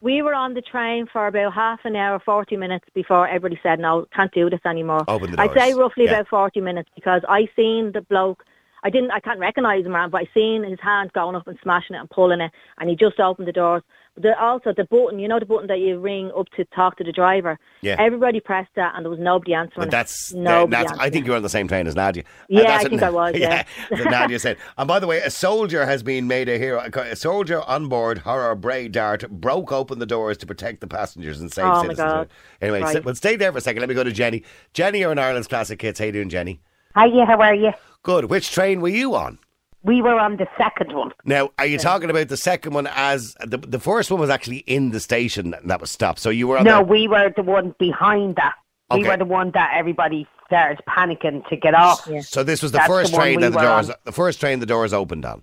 [0.00, 3.80] we were on the train for about half an hour, 40 minutes before everybody said,
[3.80, 5.02] no, can't do this anymore.
[5.08, 5.48] Open the doors.
[5.50, 8.44] I'd say roughly about 40 minutes because I seen the bloke,
[8.84, 11.58] I didn't, I can't recognise him, man, but I seen his hand going up and
[11.62, 13.82] smashing it and pulling it and he just opened the doors.
[14.14, 16.96] But the, also the button, you know the button that you ring up to talk
[16.98, 17.58] to the driver?
[17.82, 17.96] Yeah.
[17.98, 21.32] Everybody pressed that and there was nobody answering But that's, nobody that's I think you
[21.32, 22.22] were on the same train as Nadia.
[22.24, 23.64] Uh, yeah, that's I think I was, yeah.
[23.90, 24.56] what Nadia said.
[24.76, 26.80] And by the way, a soldier has been made a hero.
[26.80, 31.40] A soldier on board Horror Bray Dart broke open the doors to protect the passengers
[31.40, 31.96] and save Oh, my citizens.
[31.98, 32.28] God.
[32.60, 32.92] Anyway, Right.
[32.94, 33.80] so, well, stay there for a second.
[33.80, 34.42] Let me go to Jenny.
[34.72, 35.98] Jenny, you're in Ireland's Classic Hits.
[35.98, 36.60] How you doing, Jenny?
[36.98, 37.72] Hiya, how are you?
[38.02, 38.26] Good.
[38.26, 39.38] Which train were you on?
[39.82, 41.12] We were on the second one.
[41.24, 44.58] Now, are you talking about the second one as the the first one was actually
[44.58, 46.18] in the station that was stopped?
[46.18, 48.54] So you were on No, the, we were the one behind that.
[48.90, 52.08] We were the one that everybody started panicking to get off.
[52.10, 52.20] Yeah.
[52.22, 53.96] So this was the That's first the train we that the doors on.
[54.04, 55.42] the first train the doors opened on.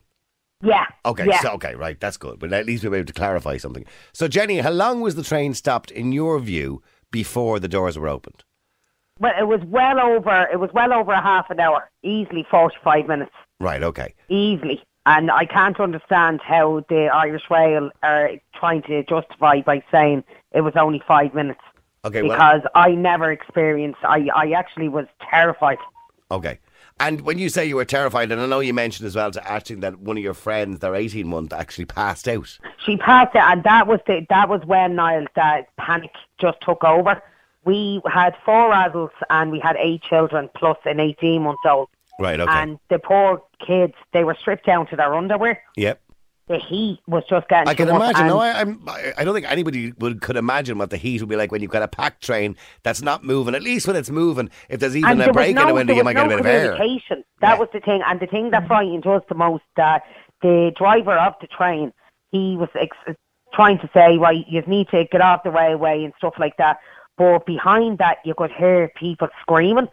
[0.63, 0.85] Yeah.
[1.05, 1.39] Okay, yeah.
[1.41, 2.39] so okay, right, that's good.
[2.39, 3.85] But at least we were able to clarify something.
[4.13, 6.81] So Jenny, how long was the train stopped in your view
[7.11, 8.43] before the doors were opened?
[9.19, 10.47] Well, it was well over.
[10.51, 11.89] It was well over a half an hour.
[12.03, 13.31] Easily forty-five minutes.
[13.59, 14.13] Right, okay.
[14.29, 14.83] Easily.
[15.05, 20.61] And I can't understand how the Irish Rail are trying to justify by saying it
[20.61, 21.61] was only five minutes.
[22.03, 23.99] Okay, well Because I never experienced.
[24.03, 25.77] I I actually was terrified.
[26.31, 26.59] okay.
[26.97, 29.45] And when you say you were terrified, and I know you mentioned as well to
[29.51, 32.57] Ashton that one of your friends, their eighteen month, actually passed out.
[32.85, 36.83] She passed it, and that was the that was when Niall that panic just took
[36.85, 37.21] over.
[37.65, 41.89] We had four adults and we had eight children plus an eighteen month old,
[42.19, 42.51] Right, okay.
[42.51, 45.61] and the poor kids they were stripped down to their underwear.
[45.75, 46.01] yep.
[46.47, 47.67] The heat was just getting.
[47.67, 48.27] I can imagine.
[48.27, 48.87] No, I, I'm.
[49.17, 51.71] I don't think anybody would could imagine what the heat would be like when you've
[51.71, 53.55] got a packed train that's not moving.
[53.55, 56.03] At least when it's moving, if there's even a break no, in the window, you
[56.03, 56.77] might get a no bit of air.
[56.77, 57.57] That Yeah.
[57.57, 58.67] was the thing, and the thing that mm.
[58.67, 60.03] frightened us the most that
[60.43, 61.91] the driver of the train,
[62.31, 63.17] he was ex-
[63.51, 66.77] trying to say, right, you need to get off the railway and stuff like that.
[67.17, 69.87] But behind that, you could hear people screaming,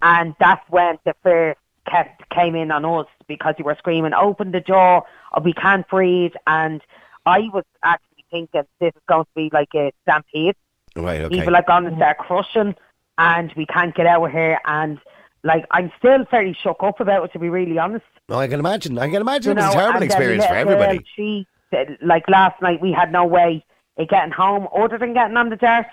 [0.00, 1.56] and that's when the fear
[1.88, 5.04] kept came in on us because you were screaming, "Open the door!
[5.32, 6.80] Or we can't breathe!" And
[7.26, 10.54] I was actually thinking this is going to be like a stampede
[10.96, 11.20] Right.
[11.22, 11.38] Okay.
[11.38, 12.74] people are going to start crushing
[13.18, 14.98] and we can't get out of here and
[15.42, 18.04] like I'm still very shook up about it to be really honest.
[18.28, 18.98] No, I can imagine.
[18.98, 20.98] I can imagine You it was a terrible experience for everybody.
[20.98, 23.64] girl, she uh, like last night we had no way
[23.96, 25.86] of getting home other than getting on the dart.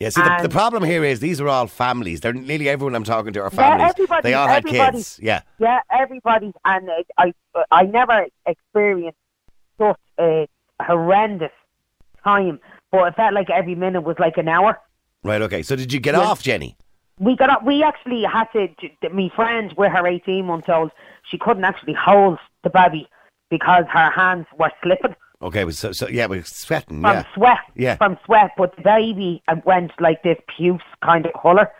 [0.00, 2.20] Yeah, see, the, the problem here is these are all families.
[2.20, 3.90] They're nearly everyone I'm talking to are families.
[3.92, 5.18] everybody- they all had kids.
[5.22, 5.40] Yeah.
[5.58, 7.32] Yeah, everybody and uh, I
[7.70, 9.18] I never experienced
[9.78, 10.46] such a
[10.82, 11.52] horrendous
[12.22, 12.60] time,
[12.92, 14.78] but it felt like every minute was like an hour.
[15.22, 15.40] Right.
[15.42, 15.62] Okay.
[15.62, 16.20] So did you get Yeah.
[16.20, 16.76] off, Jenny?
[17.18, 18.68] we got up, we actually had to,
[19.10, 20.90] my friend with her 18 month old
[21.30, 23.08] she couldn't actually hold the baby
[23.48, 25.70] because her hands were slipping Okay.
[25.70, 27.02] So, so yeah, we're sweating.
[27.02, 27.24] from yeah.
[27.34, 27.96] sweat Yeah.
[27.96, 31.70] from sweat but the baby uh, went like this puce kind of colour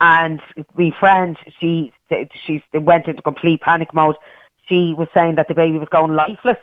[0.00, 0.40] and
[0.76, 1.92] my friend she
[2.46, 4.16] she went into complete panic mode
[4.68, 6.56] she was saying that the baby was going lifeless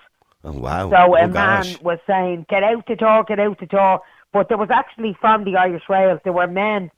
[0.44, 0.90] Oh wow.
[0.90, 4.00] so oh, a man was saying, "Get out the door, get out the door."
[4.32, 6.90] But there was actually from the Irish Rail, there were men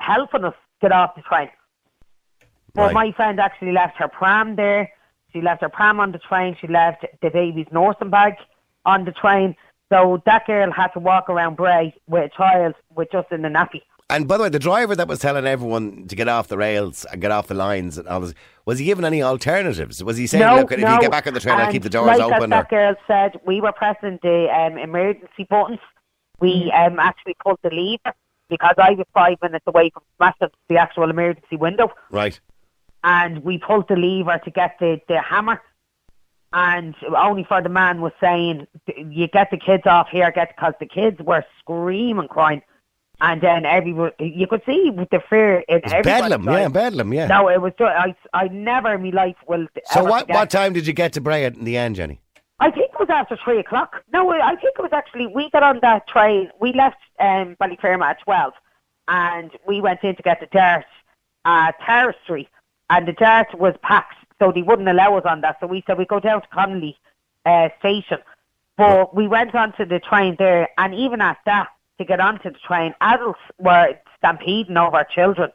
[0.00, 1.48] helping us get off the train.
[2.74, 2.94] But Right.
[2.94, 4.90] my friend actually left her pram there.
[5.32, 6.56] She left her pram on the train.
[6.60, 8.34] She left the baby's nursing bag
[8.84, 9.56] on the train.
[9.92, 13.48] So that girl had to walk around Bray with a child with just in the
[13.48, 13.82] nappy.
[14.08, 17.06] And by the way, the driver that was telling everyone to get off the rails
[17.12, 20.02] and get off the lines and all this, was he given any alternatives?
[20.02, 21.88] Was he saying, no, look, if you get back on the train, I'll keep the
[21.88, 22.52] doors like open?
[22.52, 25.78] Or, that girl said, we were pressing the um, emergency buttons.
[26.40, 28.14] We um, actually pulled the lever
[28.48, 32.38] because I was five minutes away from smashing the actual emergency window, right.
[33.04, 35.62] and we pulled the lever to get the, the hammer.
[36.52, 40.74] And only for the man was saying, "You get the kids off here, get because
[40.80, 42.62] the kids were screaming, crying."
[43.22, 46.44] And then everyone, you could see with the fear in It's bedlam.
[46.44, 47.12] Yeah, bedlam.
[47.12, 47.26] Yeah.
[47.26, 47.72] No, it was.
[47.78, 49.66] Just, I I never in my life will.
[49.86, 50.34] so what, forget.
[50.34, 52.20] what time did you get to Bray in the end, Jenny?
[52.60, 54.02] I think it was after three o'clock.
[54.12, 56.50] No, I think it was actually we got on that train.
[56.60, 58.54] We left um, Ballyfermot at twelve,
[59.08, 60.84] and we went in to get the dart
[61.44, 62.48] at Tara Street,
[62.88, 65.58] and the dart was packed, so they wouldn't allow us on that.
[65.60, 66.98] So we said we go down to Connolly
[67.46, 68.18] uh, station,
[68.76, 71.68] but we went onto the train there, and even at that,
[71.98, 75.50] to get onto the train, adults were stampeding over children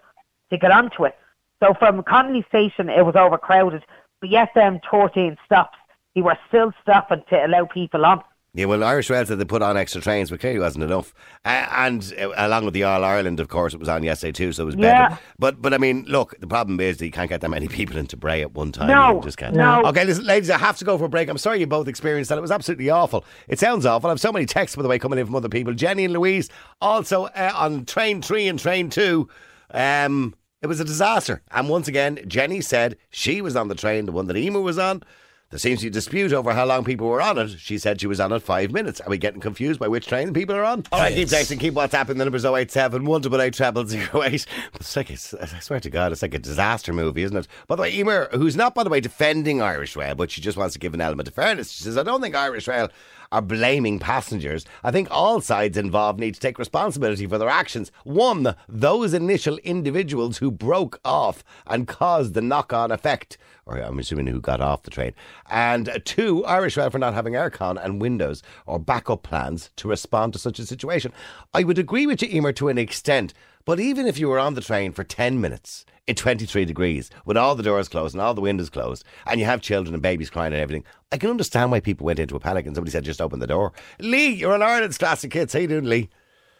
[0.52, 1.18] to get onto it.
[1.62, 3.84] So from Connolly Station, it was overcrowded.
[4.22, 5.78] But yes, um, 14 stops.
[6.14, 8.24] They were still stopping to allow people on.
[8.58, 11.14] Yeah, well, Irish Rail said they put on extra trains, but clearly wasn't enough.
[11.44, 14.54] Uh, and uh, along with the All Ireland, of course, it was on yesterday too,
[14.54, 15.10] so it was Yeah.
[15.10, 15.22] better.
[15.38, 17.98] But but I mean, look, the problem is that you can't get that many people
[17.98, 18.88] into Bray at one time.
[18.88, 19.56] No, You just can't.
[19.56, 19.84] no.
[19.88, 21.28] Okay, listen, ladies, I have to go for a break.
[21.28, 22.38] I'm sorry you both experienced that.
[22.38, 23.26] It was absolutely awful.
[23.50, 24.10] It sounds awful.
[24.10, 25.74] I have so many texts, by the way, coming in from other people.
[25.74, 26.48] Jenny and Louise,
[26.80, 29.28] also uh, on train three and train two.
[29.72, 31.42] Um, it was a disaster.
[31.52, 34.80] And once again, Jenny said she was on the train, the one that Emer was
[34.80, 35.04] on.
[35.52, 37.52] There seems to be a dispute over how long people were on it.
[37.60, 39.00] She said she was on it five minutes.
[39.00, 40.84] Are we getting confused by which train people are on?
[40.92, 42.18] All right, keep texting, keep WhatsApping.
[42.18, 44.46] The number's 087 188 0008.
[44.74, 47.48] It's like, it's, I swear to God, it's like a disaster movie, isn't it?
[47.68, 50.58] By the way, Emer, who's not, by the way, defending Irish Rail, but she just
[50.58, 51.72] wants to give an element of fairness.
[51.72, 52.90] She says, I don't think Irish Rail
[53.36, 54.64] are blaming passengers.
[54.82, 57.92] I think all sides involved need to take responsibility for their actions.
[58.06, 64.00] One, those initial individuals who broke off and caused the knock on effect, or I'm
[64.00, 65.12] assuming who got off the train.
[65.50, 69.90] And uh, two, Irish Rail for not having aircon and windows or backup plans to
[69.90, 71.12] respond to such a situation.
[71.54, 73.34] I would agree with you, Emer, to an extent.
[73.66, 77.36] But even if you were on the train for 10 minutes in 23 degrees, with
[77.36, 80.30] all the doors closed and all the windows closed, and you have children and babies
[80.30, 83.04] crying and everything, I can understand why people went into a panic and somebody said,
[83.04, 83.74] just open the door.
[84.00, 85.54] Lee, you're on Ireland's Classic Hits.
[85.54, 86.10] How you doing, Lee?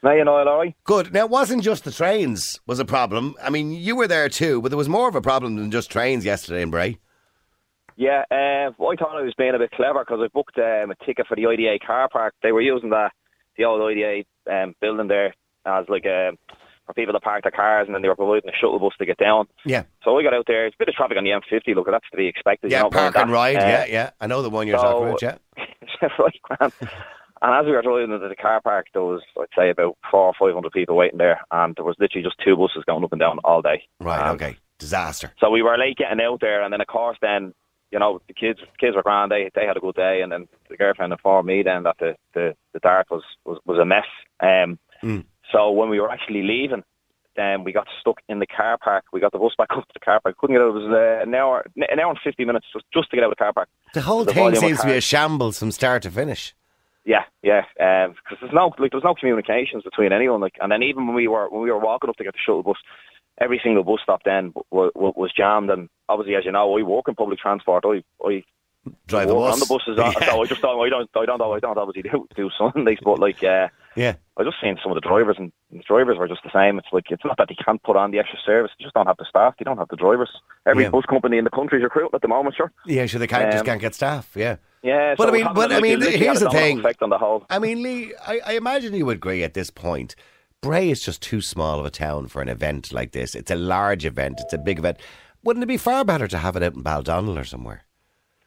[0.02, 0.76] Now you know, right.
[0.84, 1.14] Good.
[1.14, 3.36] Now, it wasn't just the trains was a problem.
[3.42, 5.92] I mean, you were there too, but there was more of a problem than just
[5.92, 6.98] trains yesterday in Bray.
[7.98, 11.06] Yeah, uh, I thought I was being a bit clever because I booked um, a
[11.06, 12.34] ticket for the IDA car park.
[12.44, 13.10] They were using the
[13.58, 15.34] the old IDA um, building there
[15.66, 16.32] as like a,
[16.86, 19.06] for people to park their cars, and then they were providing a shuttle bus to
[19.06, 19.48] get down.
[19.66, 19.84] Yeah.
[20.04, 20.66] So I got out there.
[20.68, 21.76] It's a bit of traffic on the M50.
[21.76, 22.72] Look, that's to be expected.
[22.72, 23.34] Yeah, you know, park and that.
[23.34, 23.56] ride.
[23.58, 24.10] Uh, yeah, yeah.
[24.22, 26.08] I know the one you're so- talking about, yeah.
[26.20, 26.74] right, grand.
[27.42, 30.22] And as we were driving into the car park, there was, I'd say, about four
[30.28, 33.12] or five hundred people waiting there, and there was literally just two buses going up
[33.12, 33.84] and down all day.
[34.00, 34.58] Right, Um, okay.
[34.80, 35.32] Disaster.
[35.40, 37.54] So we were late getting out there, and then of course, then
[37.92, 39.32] you know the kids kids were grand.
[39.32, 42.16] They they had a good day, and then the girlfriend informed me then that the
[42.34, 44.06] the, the dart was, was was a mess.
[44.40, 45.26] Um, Mm.
[45.52, 46.84] So when we were actually leaving,
[47.36, 49.04] then we got stuck in the car park.
[49.12, 50.38] We got the bus back up to the car park.
[50.38, 50.70] Couldn't get out.
[50.70, 53.32] It was uh, an hour an hour and fifty minutes just just to get out
[53.32, 53.70] of the car park.
[53.94, 56.56] The whole The thing seems to be a shambles from start to finish.
[57.08, 60.42] Yeah, yeah, because there's no like there's no communications between anyone.
[60.42, 62.40] Like, and then even when we were when we were walking up to get the
[62.44, 62.78] shuttle bus,
[63.40, 65.70] every single bus stop then w- w- was jammed.
[65.70, 67.84] And obviously, as you know, I work in public transport.
[67.86, 68.44] I I
[69.08, 69.54] Drive the bus.
[69.54, 69.98] on the buses.
[69.98, 70.28] Yeah.
[70.32, 73.20] So I just don't I don't I don't I don't obviously do do Sundays, but
[73.20, 74.16] like uh, Yeah.
[74.38, 76.78] I was just seen some of the drivers and the drivers were just the same.
[76.78, 79.08] It's like it's not that they can't put on the extra service; they just don't
[79.08, 79.56] have the staff.
[79.58, 80.30] They don't have the drivers.
[80.66, 80.90] Every Yeah.
[80.90, 82.72] bus company in the country is recruiting at the moment, sure.
[82.86, 84.32] Yeah, sure, they can't, just Um, can't get staff.
[84.36, 84.58] Yeah.
[84.84, 86.80] Yeah, But so I mean, but a- I like, mean, here's the thing.
[86.80, 87.46] Effect on the whole.
[87.50, 90.16] I mean, Lee, I, I imagine you would agree at this point.
[90.62, 93.34] Bray is just too small of a town for an event like this.
[93.36, 94.40] It's a large event.
[94.42, 94.98] It's a big event.
[95.44, 97.84] Wouldn't it be far better to have it out in Baldonnel or somewhere?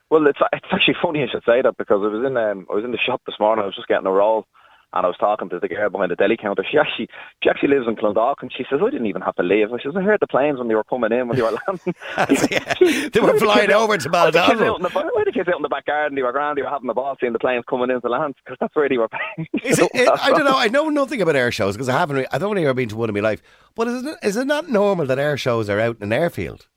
[0.09, 2.73] Well, it's it's actually funny you should say that because I was in um, I
[2.73, 3.63] was in the shop this morning.
[3.63, 4.47] I was just getting a roll,
[4.93, 6.63] and I was talking to the girl behind the deli counter.
[6.69, 7.07] She actually
[7.43, 9.71] she actually lives in Clondalkin, and she says I didn't even have to leave.
[9.71, 11.93] I says I heard the planes when they were coming in when they were landing.
[13.13, 14.75] They were flying over to Why the kids out Baldonnel.
[14.77, 16.15] in the, why the kids out in the back garden?
[16.15, 16.57] They were grand.
[16.57, 18.97] They were having the ball seeing the planes coming into land because that's where they
[18.97, 19.47] were paying.
[19.63, 20.57] Is it, it, I don't know.
[20.57, 22.27] I know nothing about air shows because I haven't.
[22.31, 23.41] I've only ever been to one in my life.
[23.75, 26.67] But is it, is it not normal that air shows are out in an airfield?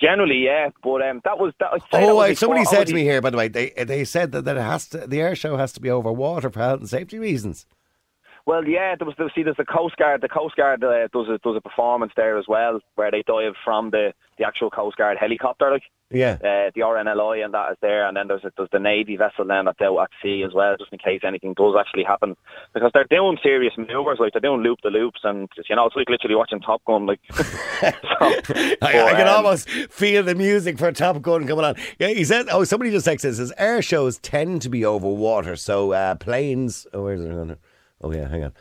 [0.00, 1.70] Generally, yeah, but um, that was that.
[1.92, 4.32] That Oh, was wait, somebody said to me here, by the way, they they said
[4.32, 6.80] that, that it has to, the air show has to be over water for health
[6.80, 7.66] and safety reasons.
[8.50, 9.14] Well, yeah, there was.
[9.16, 10.22] There, see, there's the Coast Guard.
[10.22, 13.54] The Coast Guard uh, does a does a performance there as well, where they dive
[13.64, 16.32] from the the actual Coast Guard helicopter, like Yeah.
[16.42, 18.08] uh, the RNLI, and that is there.
[18.08, 20.74] And then there's a, there's the Navy vessel then that's out at sea as well,
[20.76, 22.36] just in case anything does actually happen,
[22.74, 25.94] because they're doing serious manoeuvres, like they're doing loop the loops, and you know, it's
[25.94, 27.20] like literally watching Top Gun, like.
[27.30, 27.38] so,
[28.20, 31.76] I, I can um, almost feel the music for Top Gun coming on.
[32.00, 32.46] Yeah, he said.
[32.50, 36.88] Oh, somebody just texted says air shows tend to be over water, so uh, planes.
[36.92, 37.58] Oh, where's it?
[38.02, 38.52] Oh, yeah, hang on.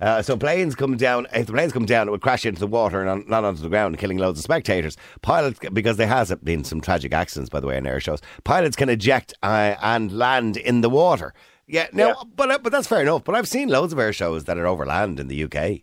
[0.00, 1.26] Uh, so planes come down.
[1.32, 3.62] If the planes come down, it would crash into the water and on, not onto
[3.62, 4.96] the ground, killing loads of spectators.
[5.22, 8.20] Pilots, because there has been some tragic accidents, by the way, in air shows.
[8.42, 11.32] Pilots can eject uh, and land in the water.
[11.66, 12.14] Yeah, no, Yeah.
[12.34, 13.24] but uh, but that's fair enough.
[13.24, 15.82] But I've seen loads of air shows that are over land in the UK,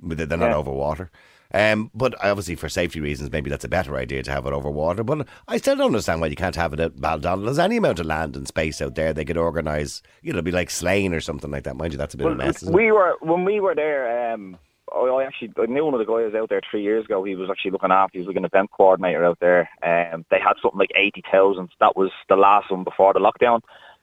[0.00, 0.56] they're not Yeah.
[0.56, 1.10] over water.
[1.54, 4.70] Um, but obviously, for safety reasons, maybe that's a better idea to have it over
[4.70, 5.02] water.
[5.02, 7.44] But I still don't understand why you can't have it at Baldonnel.
[7.46, 10.02] There's any amount of land and space out there they could organise.
[10.22, 11.76] You know, it'd be like Slane or something like that.
[11.76, 12.62] Mind you, that's a bit of a mess.
[12.62, 12.76] isn't it?
[12.76, 14.32] we were when we were there.
[14.32, 14.58] Um,
[14.94, 17.24] I, I actually I knew one of the guys out there three years ago.
[17.24, 18.18] He was actually looking after.
[18.18, 19.70] He was like an event coordinator out there.
[19.82, 21.70] Um, they had something like eighty thousand.
[21.80, 23.60] That was the last one before the lockdown.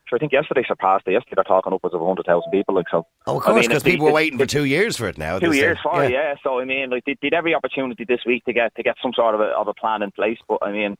[0.08, 1.12] Sure, I think yesterday surpassed it.
[1.14, 2.76] Yesterday they're talking upwards of 100,000 people.
[2.76, 3.08] Like so.
[3.26, 5.08] Oh, of I course, mean, because if they- people were waiting for two years for
[5.08, 5.39] it now.
[5.39, 6.36] two years for it, yeah.
[6.43, 9.14] So I mean, like they did every opportunity this week to get to get some
[9.14, 10.38] sort of a, of a plan in place.
[10.47, 10.95] But I mean,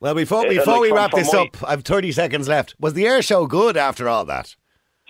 [0.00, 2.74] Well, before before like we from- wrap from this my- up, I've 30 seconds left.
[2.78, 4.54] Was the air show good after all that?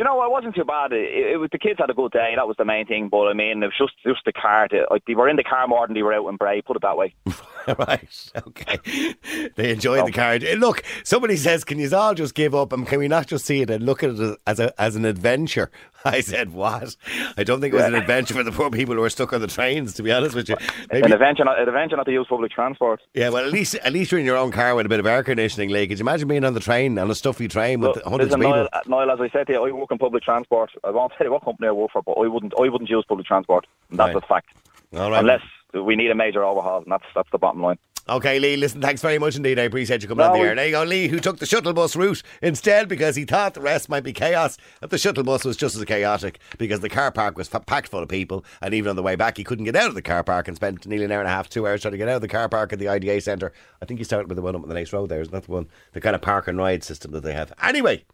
[0.03, 0.93] You know, it wasn't too bad.
[0.93, 2.33] It, it was the kids had a good day.
[2.35, 3.09] That was the main thing.
[3.09, 4.67] But I mean, it was just just the car.
[4.67, 6.61] To, like they were in the car more than they were out in Bray.
[6.61, 7.15] Put it that way.
[7.79, 8.33] right.
[8.49, 9.15] Okay.
[9.55, 10.43] They enjoyed the card.
[10.43, 13.47] Eh, Look, somebody says, "Can you all just give up and can we not just
[13.47, 15.71] see it and look at it as a as an adventure?"
[16.05, 16.97] I said, "What?
[17.37, 19.41] I don't think it was an adventure for the poor people who are stuck on
[19.41, 19.95] the trains.
[19.95, 20.57] To be honest with you,
[20.93, 23.01] Maybe- An adventure, not, an adventure not to use public transport.
[23.15, 23.29] yeah.
[23.29, 25.23] Well, at least at least you're in your own car with a bit of air
[25.23, 25.71] conditioning.
[25.71, 28.31] Lee, could you imagine being on the train on a stuffy train with Look, hundreds
[28.33, 28.69] listen, of people?
[28.89, 30.71] Niall, Niall, as I said to you, I work in public transport.
[30.85, 33.05] I won't tell you what company I work for, but I wouldn't, I wouldn't use
[33.09, 33.67] public transport.
[33.91, 34.23] And that's Right.
[34.25, 34.49] a fact.
[34.95, 35.21] All right.
[35.21, 35.43] Unless
[35.75, 37.79] we need a major overhaul, and that's that's the bottom line.
[38.09, 39.61] Okay, Lee, listen, thanks very much indeed.
[39.61, 40.55] I appreciate you coming No, on the air.
[40.57, 43.61] There you go, Lee, who took the shuttle bus route instead because he thought the
[43.61, 44.59] rest might be chaos.
[44.81, 47.89] But the shuttle bus was just as chaotic because the car park was f- packed
[47.89, 48.45] full of people.
[48.61, 50.57] And even on the way back, he couldn't get out of the car park and
[50.57, 52.29] spent nearly an hour and a half, two hours trying to get out of the
[52.29, 53.53] car park at the IDA centre.
[53.81, 55.21] I think he started with the one up on the next road there.
[55.21, 55.69] Isn't that the one?
[55.93, 57.53] The kind of park and ride system that they have.
[57.63, 58.05] Anyway,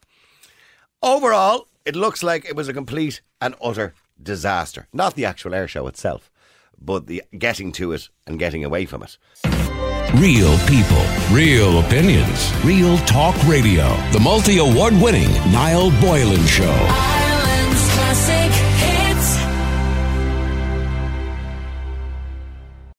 [1.03, 4.87] overall, it looks like it was a complete and utter disaster.
[4.93, 6.31] Not the actual air show itself,
[6.81, 9.19] but the getting to it and getting away from it.
[10.15, 13.87] Real people, real opinions, real talk radio.
[14.13, 16.65] The multi award winning Niall Boylan Show.
[16.65, 18.38] Ireland's classic